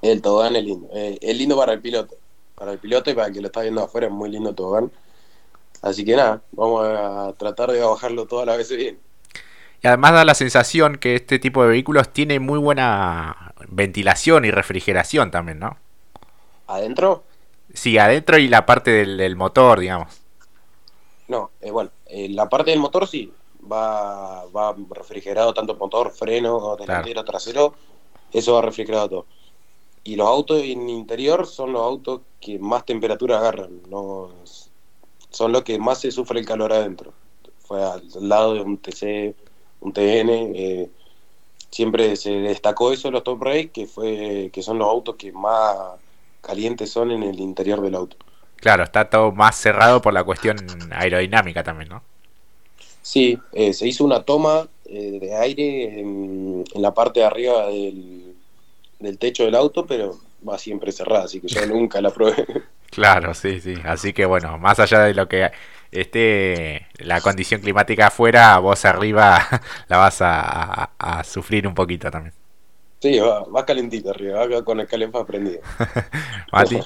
El 0.00 0.22
tobogán 0.22 0.56
es 0.56 0.64
lindo, 0.64 0.88
eh, 0.94 1.18
es 1.20 1.36
lindo 1.36 1.58
para 1.58 1.74
el 1.74 1.80
piloto, 1.80 2.16
para 2.54 2.72
el 2.72 2.78
piloto 2.78 3.10
y 3.10 3.14
para 3.14 3.26
el 3.26 3.34
que 3.34 3.40
lo 3.42 3.48
está 3.48 3.60
viendo 3.60 3.82
afuera 3.82 4.06
es 4.06 4.12
muy 4.12 4.30
lindo 4.30 4.48
el 4.48 4.56
tobogán. 4.56 4.90
Así 5.82 6.04
que 6.04 6.16
nada, 6.16 6.42
vamos 6.52 6.86
a 6.86 7.32
tratar 7.38 7.70
de 7.72 7.80
bajarlo 7.80 8.26
todas 8.26 8.46
las 8.46 8.58
veces 8.58 8.76
bien. 8.76 8.98
Y 9.82 9.86
además 9.86 10.12
da 10.12 10.24
la 10.24 10.34
sensación 10.34 10.96
que 10.96 11.14
este 11.14 11.38
tipo 11.38 11.62
de 11.62 11.70
vehículos 11.70 12.12
tiene 12.12 12.38
muy 12.38 12.58
buena 12.58 13.54
ventilación 13.68 14.44
y 14.44 14.50
refrigeración 14.50 15.30
también, 15.30 15.58
¿no? 15.58 15.78
¿Adentro? 16.66 17.24
Sí, 17.72 17.96
adentro 17.96 18.36
y 18.38 18.48
la 18.48 18.66
parte 18.66 18.90
del, 18.90 19.36
motor, 19.36 19.80
digamos. 19.80 20.20
No, 21.28 21.50
eh, 21.60 21.70
bueno, 21.70 21.90
eh, 22.06 22.28
la 22.28 22.48
parte 22.48 22.72
del 22.72 22.80
motor 22.80 23.06
sí, 23.06 23.32
va, 23.70 24.44
va 24.46 24.74
refrigerado 24.90 25.54
tanto 25.54 25.76
motor, 25.76 26.10
freno, 26.10 26.76
delantero, 26.76 27.24
trasero, 27.24 27.74
eso 28.32 28.54
va 28.54 28.62
refrigerado 28.62 29.08
todo. 29.08 29.26
Y 30.04 30.16
los 30.16 30.26
autos 30.26 30.62
en 30.62 30.88
interior 30.88 31.46
son 31.46 31.72
los 31.72 31.82
autos 31.82 32.22
que 32.40 32.58
más 32.58 32.84
temperatura 32.84 33.38
agarran, 33.38 33.82
no 33.88 34.30
son 35.30 35.52
los 35.52 35.62
que 35.62 35.78
más 35.78 36.00
se 36.00 36.10
sufre 36.10 36.40
el 36.40 36.46
calor 36.46 36.72
adentro. 36.72 37.12
Fue 37.60 37.82
al 37.82 38.02
lado 38.20 38.54
de 38.54 38.60
un 38.60 38.78
TC, 38.78 39.34
un 39.80 39.92
TN, 39.92 40.30
eh, 40.54 40.90
siempre 41.70 42.16
se 42.16 42.30
destacó 42.30 42.92
eso 42.92 43.08
en 43.08 43.14
los 43.14 43.24
Top 43.24 43.42
Race, 43.42 43.70
que, 43.70 43.86
fue, 43.86 44.50
que 44.52 44.62
son 44.62 44.78
los 44.78 44.88
autos 44.88 45.16
que 45.16 45.32
más 45.32 45.76
calientes 46.40 46.90
son 46.90 47.10
en 47.10 47.22
el 47.22 47.38
interior 47.40 47.80
del 47.80 47.94
auto. 47.94 48.16
Claro, 48.56 48.82
está 48.82 49.08
todo 49.08 49.32
más 49.32 49.56
cerrado 49.56 50.02
por 50.02 50.12
la 50.12 50.24
cuestión 50.24 50.56
aerodinámica 50.90 51.62
también, 51.62 51.88
¿no? 51.88 52.02
Sí, 53.02 53.38
eh, 53.52 53.72
se 53.72 53.88
hizo 53.88 54.04
una 54.04 54.22
toma 54.22 54.68
eh, 54.84 55.18
de 55.20 55.34
aire 55.34 56.00
en, 56.00 56.64
la 56.74 56.92
parte 56.92 57.20
de 57.20 57.26
arriba 57.26 57.68
del, 57.68 58.34
del 58.98 59.18
techo 59.18 59.44
del 59.44 59.54
auto, 59.54 59.86
pero 59.86 60.18
va 60.46 60.58
siempre 60.58 60.92
cerrada, 60.92 61.24
así 61.24 61.40
que 61.40 61.48
yo 61.48 61.64
nunca 61.66 62.00
la 62.00 62.10
probé. 62.10 62.46
Claro, 62.90 63.34
sí, 63.34 63.60
sí. 63.60 63.74
Así 63.84 64.12
que 64.12 64.26
bueno, 64.26 64.58
más 64.58 64.78
allá 64.80 65.00
de 65.00 65.14
lo 65.14 65.28
que 65.28 65.50
esté 65.90 66.86
la 66.98 67.20
condición 67.20 67.60
climática 67.60 68.08
afuera, 68.08 68.58
vos 68.58 68.84
arriba 68.84 69.40
la 69.88 69.96
vas 69.96 70.18
a, 70.20 71.22
sufrir 71.24 71.66
un 71.66 71.74
poquito 71.74 72.10
también. 72.10 72.34
Sí, 73.00 73.18
va, 73.18 73.44
va 73.44 73.64
calentito 73.64 74.10
arriba, 74.10 74.46
va 74.46 74.64
con 74.64 74.80
el 74.80 74.86
calefón 74.86 75.24
prendido. 75.26 75.60
Mati. 76.52 76.78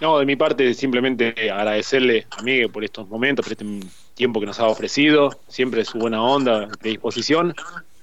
No, 0.00 0.18
de 0.18 0.24
mi 0.24 0.34
parte 0.34 0.72
simplemente 0.72 1.50
agradecerle 1.50 2.26
a 2.30 2.42
Miguel 2.42 2.70
por 2.70 2.84
estos 2.84 3.06
momentos, 3.08 3.44
por 3.44 3.52
este 3.52 3.66
tiempo 4.14 4.40
que 4.40 4.46
nos 4.46 4.58
ha 4.58 4.66
ofrecido, 4.66 5.30
siempre 5.46 5.84
su 5.84 5.98
buena 5.98 6.22
onda, 6.22 6.68
predisposición. 6.80 7.54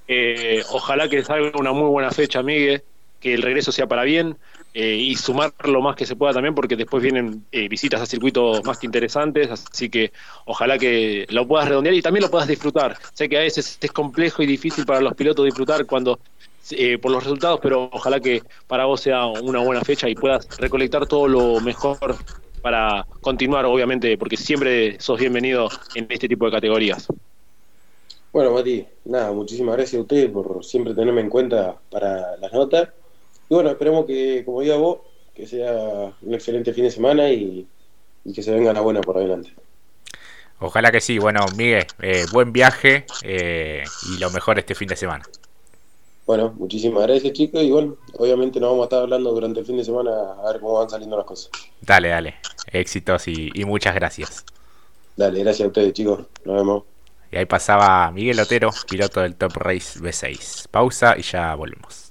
Eh, 0.08 0.64
ojalá 0.70 1.10
que 1.10 1.24
salga 1.24 1.58
una 1.60 1.74
muy 1.74 1.90
buena 1.90 2.12
fecha, 2.12 2.44
Miguel, 2.44 2.84
que 3.20 3.34
el 3.34 3.42
regreso 3.42 3.72
sea 3.72 3.88
para 3.88 4.04
bien. 4.04 4.38
Eh, 4.80 4.96
y 4.96 5.16
sumar 5.16 5.52
lo 5.64 5.82
más 5.82 5.96
que 5.96 6.06
se 6.06 6.16
pueda 6.16 6.34
también, 6.34 6.54
porque 6.54 6.76
después 6.76 7.02
vienen 7.02 7.44
eh, 7.52 7.68
visitas 7.68 8.00
a 8.00 8.06
circuitos 8.06 8.64
más 8.64 8.78
que 8.78 8.86
interesantes, 8.86 9.50
así 9.50 9.90
que 9.90 10.12
ojalá 10.46 10.78
que 10.78 11.26
lo 11.30 11.48
puedas 11.48 11.68
redondear 11.68 11.96
y 11.96 12.02
también 12.04 12.22
lo 12.22 12.30
puedas 12.30 12.48
disfrutar. 12.48 12.96
Sé 13.14 13.28
que 13.28 13.38
a 13.38 13.42
veces 13.42 13.80
es 13.82 13.92
complejo 13.92 14.44
y 14.44 14.46
difícil 14.46 14.86
para 14.86 15.02
los 15.02 15.16
pilotos 15.16 15.46
disfrutar 15.46 15.88
cuando 15.88 16.20
eh, 16.70 17.00
por 17.00 17.12
los 17.12 17.24
resultados, 17.24 17.60
pero 17.60 17.90
ojalá 17.92 18.20
que 18.20 18.44
para 18.68 18.86
vos 18.86 19.02
sea 19.02 19.26
una 19.26 19.64
buena 19.64 19.82
fecha 19.82 20.08
y 20.10 20.14
puedas 20.14 20.48
recolectar 20.60 21.08
todo 21.08 21.28
lo 21.28 21.60
mejor 21.60 22.16
para 22.62 23.04
continuar, 23.22 23.66
obviamente, 23.66 24.16
porque 24.16 24.38
siempre 24.38 25.00
sos 25.00 25.20
bienvenido 25.20 25.70
en 25.96 26.06
este 26.10 26.28
tipo 26.28 26.46
de 26.46 26.52
categorías. 26.52 27.08
Bueno, 28.32 28.52
Mati, 28.52 28.86
nada, 29.06 29.32
muchísimas 29.32 29.76
gracias 29.76 29.98
a 29.98 30.02
ustedes 30.02 30.30
por 30.30 30.64
siempre 30.64 30.94
tenerme 30.94 31.22
en 31.22 31.30
cuenta 31.32 31.78
para 31.90 32.38
las 32.38 32.54
notas 32.54 32.90
y 33.50 33.54
bueno, 33.54 33.70
esperemos 33.70 34.06
que, 34.06 34.44
como 34.46 34.62
diga 34.62 34.76
vos, 34.76 35.00
que 35.34 35.48
sea 35.48 36.14
un 36.22 36.34
excelente 36.34 36.74
fin 36.74 36.84
de 36.84 36.92
semana 36.92 37.30
y, 37.30 37.68
que 38.34 38.44
se 38.44 38.52
venga 38.52 38.74
la 38.74 38.82
buena 38.82 39.02
por 39.02 39.18
adelante. 39.18 39.54
Ojalá 40.60 40.92
que 40.92 41.00
sí. 41.00 41.18
Bueno, 41.18 41.46
Miguel, 41.56 41.86
eh, 42.02 42.26
buen 42.34 42.52
viaje 42.52 43.06
eh, 43.24 43.84
y 44.12 44.20
lo 44.20 44.30
mejor 44.32 44.60
este 44.60 44.76
fin 44.76 44.88
de 44.88 44.96
semana. 44.96 45.24
Bueno, 46.26 46.54
muchísimas 46.58 47.04
gracias 47.04 47.32
chicos 47.32 47.64
y 47.64 47.72
bueno, 47.72 47.96
obviamente 48.18 48.60
nos 48.60 48.72
vamos 48.72 48.84
a 48.84 48.86
estar 48.88 49.02
hablando 49.04 49.32
durante 49.32 49.62
el 49.62 49.66
fin 49.66 49.78
de 49.78 49.86
semana 49.86 50.12
a 50.44 50.52
ver 50.52 50.60
cómo 50.60 50.74
van 50.74 50.90
saliendo 50.90 51.16
las 51.16 51.26
cosas. 51.26 51.52
Dale, 51.80 52.10
dale. 52.10 52.36
Éxitos 52.70 53.30
y, 53.30 53.50
y 53.54 53.64
muchas 53.64 53.96
gracias. 53.96 54.44
Dale, 55.16 55.40
gracias 55.40 55.66
a 55.66 55.68
ustedes 55.68 55.94
chicos. 55.94 56.26
Nos 56.44 56.56
vemos. 56.56 56.84
Y 57.32 57.38
ahí 57.38 57.46
pasaba 57.46 58.10
Miguel 58.12 58.40
Otero, 58.40 58.72
piloto 58.90 59.22
del 59.22 59.36
Top 59.36 59.56
Race 59.56 60.00
B6. 60.00 60.68
Pausa 60.70 61.16
y 61.18 61.22
ya 61.22 61.56
volvemos. 61.56 62.07